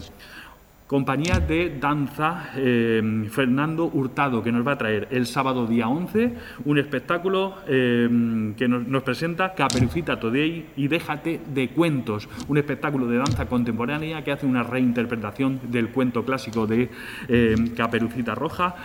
Compañía 0.93 1.39
de 1.39 1.75
Danza 1.79 2.51
eh, 2.55 3.01
Fernando 3.31 3.89
Hurtado, 3.91 4.43
que 4.43 4.51
nos 4.51 4.61
va 4.61 4.73
a 4.73 4.77
traer 4.77 5.07
el 5.09 5.25
sábado 5.25 5.65
día 5.65 5.87
11 5.87 6.35
un 6.65 6.77
espectáculo 6.77 7.55
eh, 7.67 8.53
que 8.55 8.67
nos, 8.67 9.01
presenta 9.01 9.55
Caperucita 9.55 10.19
Today 10.19 10.67
y 10.75 10.87
Déjate 10.87 11.41
de 11.51 11.69
Cuentos, 11.69 12.29
un 12.47 12.59
espectáculo 12.59 13.07
de 13.07 13.17
danza 13.17 13.47
contemporánea 13.47 14.23
que 14.23 14.33
hace 14.33 14.45
una 14.45 14.61
reinterpretación 14.61 15.61
del 15.71 15.89
cuento 15.89 16.25
clásico 16.25 16.67
de 16.67 16.91
eh, 17.27 17.55
Caperucita 17.75 18.35
Roja 18.35 18.75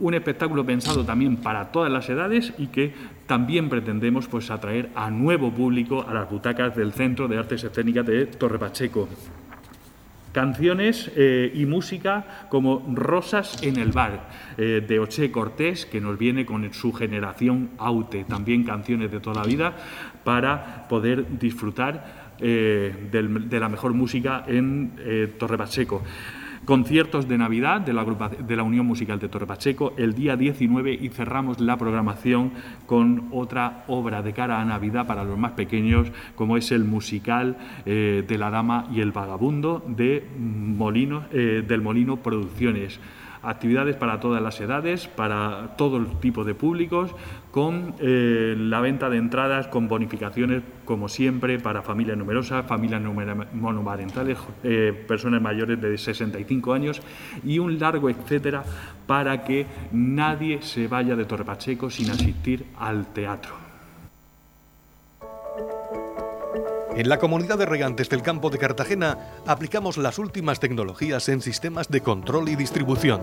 un 0.00 0.14
espectáculo 0.14 0.66
pensado 0.66 1.04
también 1.04 1.36
para 1.36 1.70
todas 1.70 1.92
las 1.92 2.08
edades 2.08 2.54
y 2.58 2.68
que 2.68 2.92
también 3.28 3.68
pretendemos 3.68 4.26
pues 4.26 4.50
atraer 4.50 4.90
a 4.96 5.12
nuevo 5.12 5.52
público 5.52 6.04
a 6.08 6.12
las 6.12 6.28
butacas 6.28 6.74
del 6.74 6.92
Centro 6.92 7.28
de 7.28 7.38
Artes 7.38 7.62
Escénicas 7.62 8.04
de 8.04 8.26
Torre 8.26 8.58
Pacheco. 8.58 9.08
Canciones 10.32 11.10
eh, 11.14 11.52
y 11.54 11.66
música 11.66 12.46
como 12.48 12.84
Rosas 12.94 13.62
en 13.62 13.76
el 13.76 13.92
bar 13.92 14.28
eh, 14.56 14.82
de 14.86 14.98
Oche 14.98 15.30
Cortés, 15.30 15.84
que 15.84 16.00
nos 16.00 16.18
viene 16.18 16.46
con 16.46 16.72
su 16.72 16.92
generación 16.92 17.70
Aute, 17.76 18.24
también 18.24 18.64
canciones 18.64 19.10
de 19.10 19.20
toda 19.20 19.42
la 19.42 19.46
vida, 19.46 19.74
para 20.24 20.88
poder 20.88 21.38
disfrutar 21.38 22.32
eh, 22.40 23.08
de 23.12 23.60
la 23.60 23.68
mejor 23.68 23.92
música 23.92 24.44
en 24.48 24.92
Torre 25.38 25.58
Pacheco 25.58 26.02
conciertos 26.64 27.28
de 27.28 27.38
Navidad 27.38 27.80
de 27.80 27.92
la, 27.92 28.62
Unión 28.62 28.86
Musical 28.86 29.18
de 29.18 29.28
Torre 29.28 29.46
Pacheco 29.46 29.94
el 29.96 30.14
día 30.14 30.36
19 30.36 30.92
y 31.00 31.08
cerramos 31.08 31.60
la 31.60 31.76
programación 31.76 32.52
con 32.86 33.28
otra 33.32 33.84
obra 33.88 34.22
de 34.22 34.32
cara 34.32 34.60
a 34.60 34.64
Navidad 34.64 35.06
para 35.06 35.24
los 35.24 35.38
más 35.38 35.52
pequeños, 35.52 36.08
como 36.36 36.56
es 36.56 36.70
el 36.72 36.84
musical 36.84 37.56
eh, 37.84 38.24
de 38.26 38.38
La 38.38 38.50
Dama 38.50 38.86
y 38.92 39.00
el 39.00 39.12
Vagabundo 39.12 39.84
de 39.86 40.24
Molino, 40.38 41.24
eh, 41.32 41.64
del 41.66 41.82
Molino 41.82 42.18
Producciones. 42.18 43.00
Actividades 43.44 43.96
para 43.96 44.20
todas 44.20 44.40
las 44.40 44.60
edades, 44.60 45.08
para 45.08 45.74
todo 45.76 46.00
tipo 46.20 46.44
de 46.44 46.54
públicos, 46.54 47.12
con 47.52 47.94
eh, 48.00 48.54
la 48.58 48.80
venta 48.80 49.10
de 49.10 49.18
entradas 49.18 49.68
con 49.68 49.86
bonificaciones, 49.86 50.62
como 50.86 51.08
siempre, 51.08 51.58
para 51.58 51.82
familias 51.82 52.16
numerosas, 52.16 52.66
familias 52.66 53.02
monomarentales, 53.52 54.38
eh, 54.64 55.04
personas 55.06 55.40
mayores 55.42 55.80
de 55.80 55.96
65 55.96 56.72
años 56.72 57.02
y 57.44 57.58
un 57.58 57.78
largo 57.78 58.08
etcétera 58.08 58.64
para 59.06 59.44
que 59.44 59.66
nadie 59.92 60.62
se 60.62 60.88
vaya 60.88 61.14
de 61.14 61.26
Torre 61.26 61.44
Pacheco 61.44 61.90
sin 61.90 62.10
asistir 62.10 62.64
al 62.78 63.12
teatro. 63.12 63.54
En 66.94 67.08
la 67.08 67.18
comunidad 67.18 67.58
de 67.58 67.66
regantes 67.66 68.08
del 68.08 68.22
campo 68.22 68.50
de 68.50 68.58
Cartagena 68.58 69.18
aplicamos 69.46 69.96
las 69.96 70.18
últimas 70.18 70.60
tecnologías 70.60 71.28
en 71.28 71.40
sistemas 71.40 71.88
de 71.88 72.02
control 72.02 72.50
y 72.50 72.56
distribución, 72.56 73.22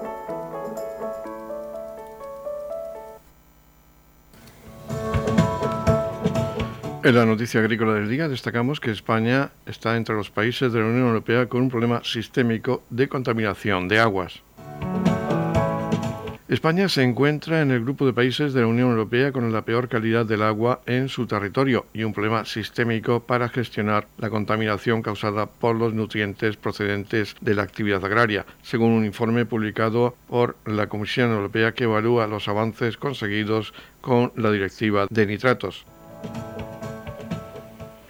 En 7.03 7.15
la 7.15 7.25
noticia 7.25 7.61
agrícola 7.61 7.95
del 7.95 8.09
día 8.09 8.27
destacamos 8.27 8.79
que 8.79 8.91
España 8.91 9.49
está 9.65 9.97
entre 9.97 10.13
los 10.13 10.29
países 10.29 10.71
de 10.71 10.81
la 10.81 10.85
Unión 10.85 11.07
Europea 11.07 11.47
con 11.47 11.63
un 11.63 11.69
problema 11.69 12.03
sistémico 12.03 12.83
de 12.91 13.09
contaminación 13.09 13.87
de 13.87 13.99
aguas. 13.99 14.43
España 16.47 16.89
se 16.89 17.01
encuentra 17.01 17.61
en 17.61 17.71
el 17.71 17.81
grupo 17.81 18.05
de 18.05 18.13
países 18.13 18.53
de 18.53 18.61
la 18.61 18.67
Unión 18.67 18.91
Europea 18.91 19.31
con 19.31 19.51
la 19.51 19.63
peor 19.63 19.89
calidad 19.89 20.27
del 20.27 20.43
agua 20.43 20.81
en 20.85 21.09
su 21.09 21.25
territorio 21.25 21.87
y 21.91 22.03
un 22.03 22.13
problema 22.13 22.45
sistémico 22.45 23.21
para 23.21 23.49
gestionar 23.49 24.05
la 24.19 24.29
contaminación 24.29 25.01
causada 25.01 25.47
por 25.47 25.75
los 25.75 25.95
nutrientes 25.95 26.55
procedentes 26.55 27.35
de 27.41 27.55
la 27.55 27.63
actividad 27.63 28.05
agraria, 28.05 28.45
según 28.61 28.91
un 28.91 29.05
informe 29.05 29.47
publicado 29.47 30.13
por 30.27 30.55
la 30.65 30.85
Comisión 30.85 31.31
Europea 31.31 31.71
que 31.71 31.85
evalúa 31.85 32.27
los 32.27 32.47
avances 32.47 32.97
conseguidos 32.97 33.73
con 34.01 34.31
la 34.35 34.51
directiva 34.51 35.07
de 35.09 35.25
nitratos. 35.25 35.85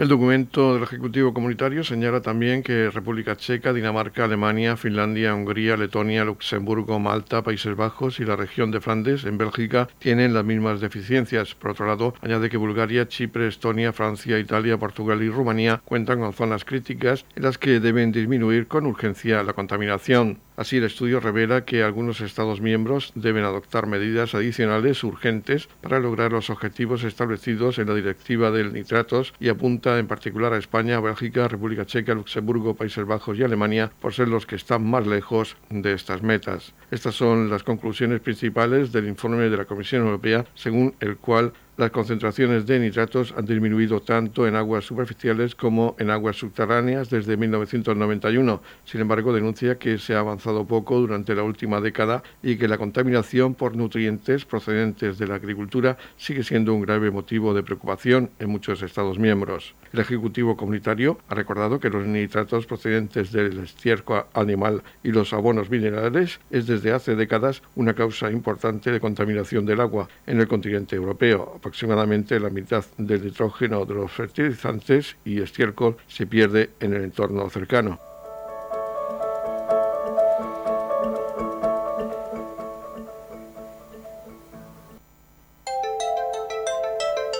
El 0.01 0.07
documento 0.07 0.73
del 0.73 0.81
Ejecutivo 0.81 1.31
Comunitario 1.31 1.83
señala 1.83 2.21
también 2.21 2.63
que 2.63 2.89
República 2.89 3.35
Checa, 3.35 3.71
Dinamarca, 3.71 4.23
Alemania, 4.23 4.75
Finlandia, 4.75 5.35
Hungría, 5.35 5.77
Letonia, 5.77 6.25
Luxemburgo, 6.25 6.99
Malta, 6.99 7.43
Países 7.43 7.75
Bajos 7.75 8.19
y 8.19 8.25
la 8.25 8.35
región 8.35 8.71
de 8.71 8.81
Flandes, 8.81 9.25
en 9.25 9.37
Bélgica, 9.37 9.89
tienen 9.99 10.33
las 10.33 10.43
mismas 10.43 10.81
deficiencias. 10.81 11.53
Por 11.53 11.69
otro 11.69 11.85
lado, 11.85 12.15
añade 12.21 12.49
que 12.49 12.57
Bulgaria, 12.57 13.07
Chipre, 13.07 13.47
Estonia, 13.47 13.93
Francia, 13.93 14.39
Italia, 14.39 14.79
Portugal 14.79 15.21
y 15.21 15.29
Rumanía 15.29 15.83
cuentan 15.85 16.21
con 16.21 16.33
zonas 16.33 16.65
críticas 16.65 17.23
en 17.35 17.43
las 17.43 17.59
que 17.59 17.79
deben 17.79 18.11
disminuir 18.11 18.65
con 18.65 18.87
urgencia 18.87 19.43
la 19.43 19.53
contaminación. 19.53 20.39
Así, 20.57 20.77
el 20.77 20.83
estudio 20.83 21.19
revela 21.19 21.65
que 21.65 21.83
algunos 21.83 22.21
Estados 22.21 22.61
miembros 22.61 23.13
deben 23.15 23.43
adoptar 23.43 23.87
medidas 23.87 24.35
adicionales 24.35 25.03
urgentes 25.03 25.69
para 25.81 25.99
lograr 25.99 26.31
los 26.31 26.49
objetivos 26.49 27.03
establecidos 27.03 27.79
en 27.79 27.87
la 27.87 27.95
Directiva 27.95 28.51
del 28.51 28.73
Nitratos 28.73 29.33
y 29.39 29.49
apunta 29.49 29.97
en 29.97 30.07
particular 30.07 30.53
a 30.53 30.57
España, 30.57 30.99
Bélgica, 30.99 31.47
República 31.47 31.85
Checa, 31.85 32.13
Luxemburgo, 32.13 32.75
Países 32.75 33.05
Bajos 33.05 33.37
y 33.37 33.43
Alemania 33.43 33.91
por 34.01 34.13
ser 34.13 34.27
los 34.27 34.45
que 34.45 34.55
están 34.55 34.83
más 34.89 35.07
lejos 35.07 35.57
de 35.69 35.93
estas 35.93 36.21
metas. 36.21 36.73
Estas 36.91 37.15
son 37.15 37.49
las 37.49 37.63
conclusiones 37.63 38.19
principales 38.19 38.91
del 38.91 39.07
informe 39.07 39.49
de 39.49 39.57
la 39.57 39.65
Comisión 39.65 40.03
Europea, 40.03 40.45
según 40.55 40.93
el 40.99 41.17
cual 41.17 41.53
las 41.81 41.89
concentraciones 41.89 42.67
de 42.67 42.77
nitratos 42.77 43.33
han 43.35 43.45
disminuido 43.45 44.01
tanto 44.03 44.45
en 44.47 44.55
aguas 44.55 44.85
superficiales 44.85 45.55
como 45.55 45.95
en 45.97 46.11
aguas 46.11 46.35
subterráneas 46.35 47.09
desde 47.09 47.37
1991. 47.37 48.61
Sin 48.85 49.01
embargo, 49.01 49.33
denuncia 49.33 49.79
que 49.79 49.97
se 49.97 50.13
ha 50.13 50.19
avanzado 50.19 50.67
poco 50.67 50.99
durante 50.99 51.33
la 51.33 51.41
última 51.41 51.81
década 51.81 52.21
y 52.43 52.57
que 52.57 52.67
la 52.67 52.77
contaminación 52.77 53.55
por 53.55 53.75
nutrientes 53.75 54.45
procedentes 54.45 55.17
de 55.17 55.25
la 55.25 55.35
agricultura 55.35 55.97
sigue 56.17 56.43
siendo 56.43 56.71
un 56.75 56.81
grave 56.81 57.09
motivo 57.09 57.55
de 57.55 57.63
preocupación 57.63 58.29
en 58.37 58.51
muchos 58.51 58.83
Estados 58.83 59.17
miembros. 59.17 59.73
El 59.91 60.01
Ejecutivo 60.01 60.55
Comunitario 60.55 61.17
ha 61.29 61.35
recordado 61.35 61.79
que 61.79 61.89
los 61.89 62.05
nitratos 62.05 62.67
procedentes 62.67 63.31
del 63.31 63.57
estiércol 63.57 64.25
animal 64.33 64.83
y 65.03 65.11
los 65.11 65.33
abonos 65.33 65.71
minerales 65.71 66.39
es 66.51 66.67
desde 66.67 66.91
hace 66.91 67.15
décadas 67.15 67.63
una 67.75 67.95
causa 67.95 68.29
importante 68.31 68.91
de 68.91 68.99
contaminación 68.99 69.65
del 69.65 69.81
agua 69.81 70.07
en 70.27 70.39
el 70.39 70.47
continente 70.47 70.95
europeo 70.95 71.59
aproximadamente 71.71 72.37
la 72.37 72.49
mitad 72.49 72.83
del 72.97 73.23
nitrógeno 73.23 73.85
de 73.85 73.93
los 73.93 74.11
fertilizantes 74.11 75.15
y 75.23 75.41
estiércol 75.41 75.95
se 76.05 76.27
pierde 76.27 76.71
en 76.81 76.93
el 76.93 77.05
entorno 77.05 77.49
cercano. 77.49 77.97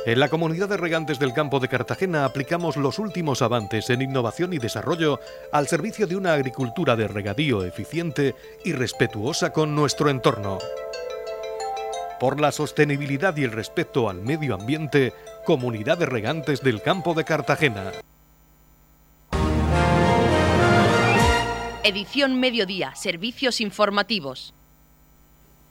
En 0.06 0.20
la 0.20 0.30
comunidad 0.30 0.70
de 0.70 0.78
regantes 0.78 1.20
del 1.20 1.34
campo 1.34 1.60
de 1.60 1.68
Cartagena 1.68 2.24
aplicamos 2.24 2.78
los 2.78 3.00
últimos 3.00 3.42
avances 3.42 3.90
en 3.90 4.02
innovación 4.02 4.54
y 4.54 4.60
desarrollo 4.60 5.20
al 5.52 5.68
servicio 5.68 6.08
de 6.08 6.16
una 6.16 6.34
agricultura 6.34 6.96
de 6.96 7.10
regadío 7.10 7.66
eficiente 7.66 8.34
y 8.64 8.72
respetuosa 8.72 9.52
con 9.52 9.76
nuestro 9.76 10.10
entorno 10.10 10.58
por 12.22 12.40
la 12.40 12.52
sostenibilidad 12.52 13.36
y 13.36 13.44
el 13.46 13.52
respeto 13.52 14.08
al 14.08 14.22
medio 14.22 14.54
ambiente, 14.54 15.12
Comunidad 15.44 15.98
de 15.98 16.06
Regantes 16.06 16.62
del 16.62 16.80
Campo 16.80 17.16
de 17.16 17.24
Cartagena. 17.24 17.94
Edición 21.84 22.40
Mediodía, 22.40 22.94
Servicios 22.94 23.60
Informativos. 23.60 24.54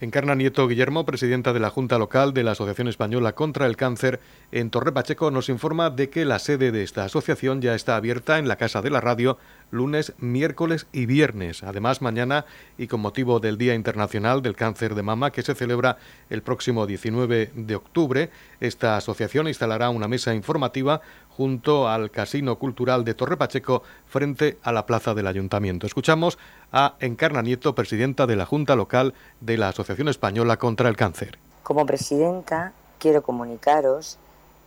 Encarna 0.01 0.35
Nieto 0.35 0.67
Guillermo, 0.67 1.05
presidenta 1.05 1.53
de 1.53 1.61
la 1.61 1.69
Junta 1.69 1.99
Local 1.99 2.33
de 2.33 2.43
la 2.43 2.53
Asociación 2.53 2.89
Española 2.89 3.35
contra 3.35 3.67
el 3.67 3.77
Cáncer 3.77 4.19
en 4.51 4.71
Torre 4.71 4.93
Pacheco, 4.93 5.31
nos 5.31 5.51
informa 5.51 5.91
de 5.91 6.09
que 6.09 6.25
la 6.25 6.39
sede 6.39 6.73
de 6.73 6.83
esta 6.83 7.05
asociación 7.05 7.61
ya 7.61 7.75
está 7.75 7.97
abierta 7.97 8.39
en 8.39 8.49
la 8.49 8.57
Casa 8.57 8.81
de 8.81 8.89
la 8.89 9.03
Radio 9.03 9.37
lunes, 9.71 10.15
miércoles 10.19 10.87
y 10.91 11.05
viernes. 11.05 11.63
Además, 11.63 12.01
mañana, 12.01 12.47
y 12.79 12.87
con 12.87 13.01
motivo 13.01 13.41
del 13.41 13.59
Día 13.59 13.75
Internacional 13.75 14.41
del 14.41 14.57
Cáncer 14.57 14.95
de 14.95 15.03
Mama, 15.03 15.33
que 15.33 15.43
se 15.43 15.55
celebra 15.55 15.99
el 16.31 16.41
próximo 16.41 16.87
19 16.87 17.53
de 17.55 17.75
octubre, 17.75 18.31
esta 18.61 18.97
asociación 18.97 19.49
instalará 19.49 19.91
una 19.91 20.09
mesa 20.09 20.35
informativa 20.35 21.03
junto 21.41 21.89
al 21.89 22.11
Casino 22.11 22.59
Cultural 22.59 23.03
de 23.03 23.15
Torre 23.15 23.39
Pacheco 23.39 23.83
frente 24.05 24.59
a 24.63 24.73
la 24.73 24.85
plaza 24.85 25.15
del 25.15 25.27
Ayuntamiento. 25.27 25.87
Escuchamos 25.87 26.39
a 26.71 26.97
Encarna 27.01 27.41
Nieto, 27.41 27.75
presidenta 27.75 28.27
de 28.27 28.37
la 28.37 28.45
Junta 28.45 28.77
Local 28.77 29.15
de 29.41 29.57
la 29.57 29.69
Asociación 29.71 30.09
Española 30.09 30.59
contra 30.59 30.91
el 30.91 30.99
Cáncer. 30.99 31.39
Como 31.63 31.87
presidenta, 31.87 32.75
quiero 32.99 33.23
comunicaros 33.23 34.19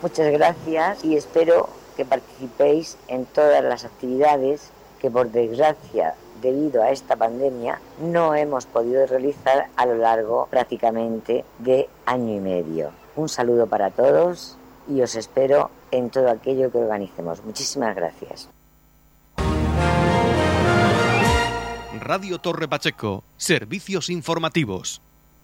Muchas 0.00 0.32
gracias 0.32 1.04
y 1.04 1.16
espero 1.16 1.68
que 1.96 2.06
participéis 2.06 2.96
en 3.08 3.26
todas 3.26 3.62
las 3.62 3.84
actividades 3.84 4.70
que 4.98 5.10
por 5.10 5.30
desgracia 5.30 6.14
debido 6.40 6.82
a 6.82 6.90
esta 6.90 7.16
pandemia 7.16 7.78
no 8.00 8.34
hemos 8.34 8.64
podido 8.64 9.04
realizar 9.06 9.68
a 9.76 9.84
lo 9.86 9.96
largo 9.96 10.48
prácticamente 10.50 11.44
de 11.58 11.90
año 12.06 12.34
y 12.34 12.40
medio. 12.40 12.92
Un 13.16 13.28
saludo 13.28 13.66
para 13.66 13.90
todos 13.90 14.56
y 14.88 15.00
os 15.00 15.14
espero 15.14 15.70
en 15.90 16.10
todo 16.10 16.28
aquello 16.28 16.70
que 16.70 16.78
organicemos. 16.78 17.44
Muchísimas 17.44 17.94
gracias. 17.94 18.50
Radio 22.00 22.38
Torre 22.38 22.68
Pacheco, 22.68 23.24
servicios 23.36 24.10
informativos. 24.10 25.00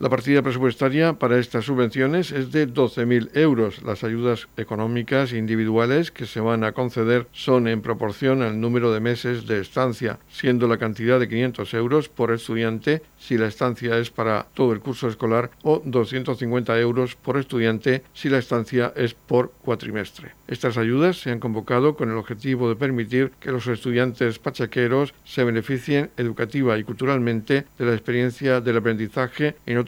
La 0.00 0.08
partida 0.08 0.42
presupuestaria 0.42 1.14
para 1.14 1.40
estas 1.40 1.64
subvenciones 1.64 2.30
es 2.30 2.52
de 2.52 2.68
12.000 2.68 3.36
euros. 3.36 3.82
Las 3.82 4.04
ayudas 4.04 4.46
económicas 4.56 5.32
individuales 5.32 6.12
que 6.12 6.24
se 6.24 6.38
van 6.38 6.62
a 6.62 6.70
conceder 6.70 7.26
son 7.32 7.66
en 7.66 7.82
proporción 7.82 8.42
al 8.42 8.60
número 8.60 8.92
de 8.92 9.00
meses 9.00 9.48
de 9.48 9.60
estancia, 9.60 10.20
siendo 10.28 10.68
la 10.68 10.78
cantidad 10.78 11.18
de 11.18 11.26
500 11.26 11.74
euros 11.74 12.08
por 12.08 12.30
estudiante 12.30 13.02
si 13.18 13.36
la 13.38 13.48
estancia 13.48 13.98
es 13.98 14.10
para 14.10 14.46
todo 14.54 14.72
el 14.72 14.78
curso 14.78 15.08
escolar 15.08 15.50
o 15.64 15.82
250 15.84 16.78
euros 16.78 17.16
por 17.16 17.36
estudiante 17.36 18.04
si 18.12 18.28
la 18.28 18.38
estancia 18.38 18.92
es 18.94 19.14
por 19.14 19.50
cuatrimestre. 19.64 20.30
Estas 20.46 20.78
ayudas 20.78 21.20
se 21.20 21.32
han 21.32 21.40
convocado 21.40 21.96
con 21.96 22.08
el 22.08 22.16
objetivo 22.18 22.68
de 22.68 22.76
permitir 22.76 23.32
que 23.40 23.50
los 23.50 23.66
estudiantes 23.66 24.38
pachaqueros 24.38 25.12
se 25.24 25.42
beneficien 25.42 26.10
educativa 26.16 26.78
y 26.78 26.84
culturalmente 26.84 27.66
de 27.76 27.84
la 27.84 27.94
experiencia 27.94 28.60
del 28.60 28.76
aprendizaje 28.76 29.56
en 29.66 29.76
otros 29.78 29.87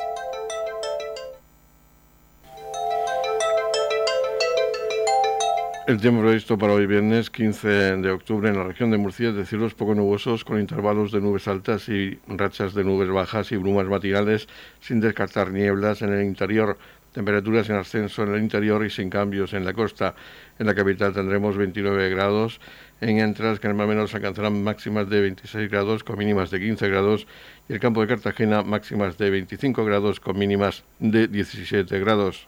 El 5.87 5.99
tiempo 5.99 6.21
previsto 6.21 6.59
para 6.59 6.73
hoy 6.73 6.85
viernes 6.85 7.31
15 7.31 7.67
de 7.97 8.11
octubre 8.11 8.47
en 8.49 8.55
la 8.55 8.63
región 8.63 8.91
de 8.91 8.99
Murcia 8.99 9.29
es 9.29 9.35
de 9.35 9.47
cielos 9.47 9.73
poco 9.73 9.95
nubosos 9.95 10.45
con 10.45 10.59
intervalos 10.59 11.11
de 11.11 11.19
nubes 11.19 11.47
altas 11.47 11.89
y 11.89 12.19
rachas 12.27 12.75
de 12.75 12.83
nubes 12.83 13.09
bajas 13.09 13.51
y 13.51 13.57
brumas 13.57 13.87
matinales 13.87 14.47
sin 14.79 14.99
descartar 14.99 15.51
nieblas 15.51 16.03
en 16.03 16.13
el 16.13 16.23
interior. 16.23 16.77
Temperaturas 17.13 17.67
en 17.71 17.77
ascenso 17.77 18.23
en 18.23 18.35
el 18.35 18.43
interior 18.43 18.85
y 18.85 18.91
sin 18.91 19.09
cambios 19.09 19.53
en 19.53 19.65
la 19.65 19.73
costa. 19.73 20.13
En 20.59 20.67
la 20.67 20.75
capital 20.75 21.13
tendremos 21.13 21.57
29 21.57 22.09
grados, 22.11 22.61
en 23.01 23.17
Entras 23.17 23.59
que 23.59 23.67
más 23.73 23.85
o 23.85 23.89
menos 23.89 24.13
alcanzarán 24.13 24.63
máximas 24.63 25.09
de 25.09 25.19
26 25.19 25.69
grados 25.69 26.03
con 26.03 26.19
mínimas 26.19 26.51
de 26.51 26.59
15 26.59 26.89
grados 26.89 27.27
y 27.67 27.73
el 27.73 27.79
campo 27.79 28.01
de 28.01 28.07
Cartagena 28.07 28.61
máximas 28.61 29.17
de 29.17 29.31
25 29.31 29.83
grados 29.83 30.19
con 30.19 30.37
mínimas 30.37 30.83
de 30.99 31.27
17 31.27 31.99
grados. 31.99 32.47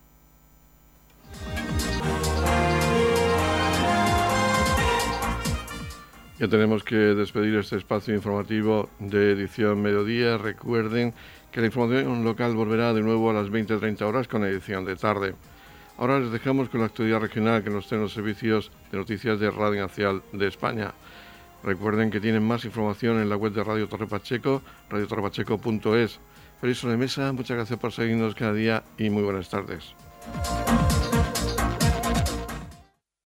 Ya 6.41 6.47
tenemos 6.47 6.83
que 6.83 6.95
despedir 6.95 7.53
este 7.53 7.77
espacio 7.77 8.15
informativo 8.15 8.89
de 8.97 9.33
edición 9.33 9.79
mediodía. 9.79 10.39
Recuerden 10.39 11.13
que 11.51 11.59
la 11.59 11.67
información 11.67 12.23
local 12.23 12.55
volverá 12.55 12.95
de 12.95 13.01
nuevo 13.03 13.29
a 13.29 13.33
las 13.33 13.49
20-30 13.49 14.01
horas 14.01 14.27
con 14.27 14.43
edición 14.43 14.83
de 14.83 14.95
tarde. 14.95 15.35
Ahora 15.99 16.19
les 16.19 16.31
dejamos 16.31 16.69
con 16.69 16.79
la 16.79 16.87
actualidad 16.87 17.19
regional 17.19 17.63
que 17.63 17.69
nos 17.69 17.87
tienen 17.87 18.05
los 18.05 18.13
servicios 18.13 18.71
de 18.91 18.97
noticias 18.97 19.39
de 19.39 19.51
Radio 19.51 19.83
Nacional 19.83 20.23
de 20.31 20.47
España. 20.47 20.95
Recuerden 21.63 22.09
que 22.09 22.19
tienen 22.19 22.41
más 22.41 22.65
información 22.65 23.21
en 23.21 23.29
la 23.29 23.35
web 23.35 23.53
de 23.53 23.63
Radio 23.63 23.87
Torre 23.87 24.07
Pacheco, 24.07 24.63
radiotorrepacheco.es. 24.89 26.19
Feliz 26.59 26.81
de 26.81 26.97
mesa, 26.97 27.31
muchas 27.33 27.55
gracias 27.55 27.77
por 27.77 27.91
seguirnos 27.91 28.33
cada 28.33 28.53
día 28.53 28.83
y 28.97 29.11
muy 29.11 29.21
buenas 29.21 29.47
tardes. 29.47 29.93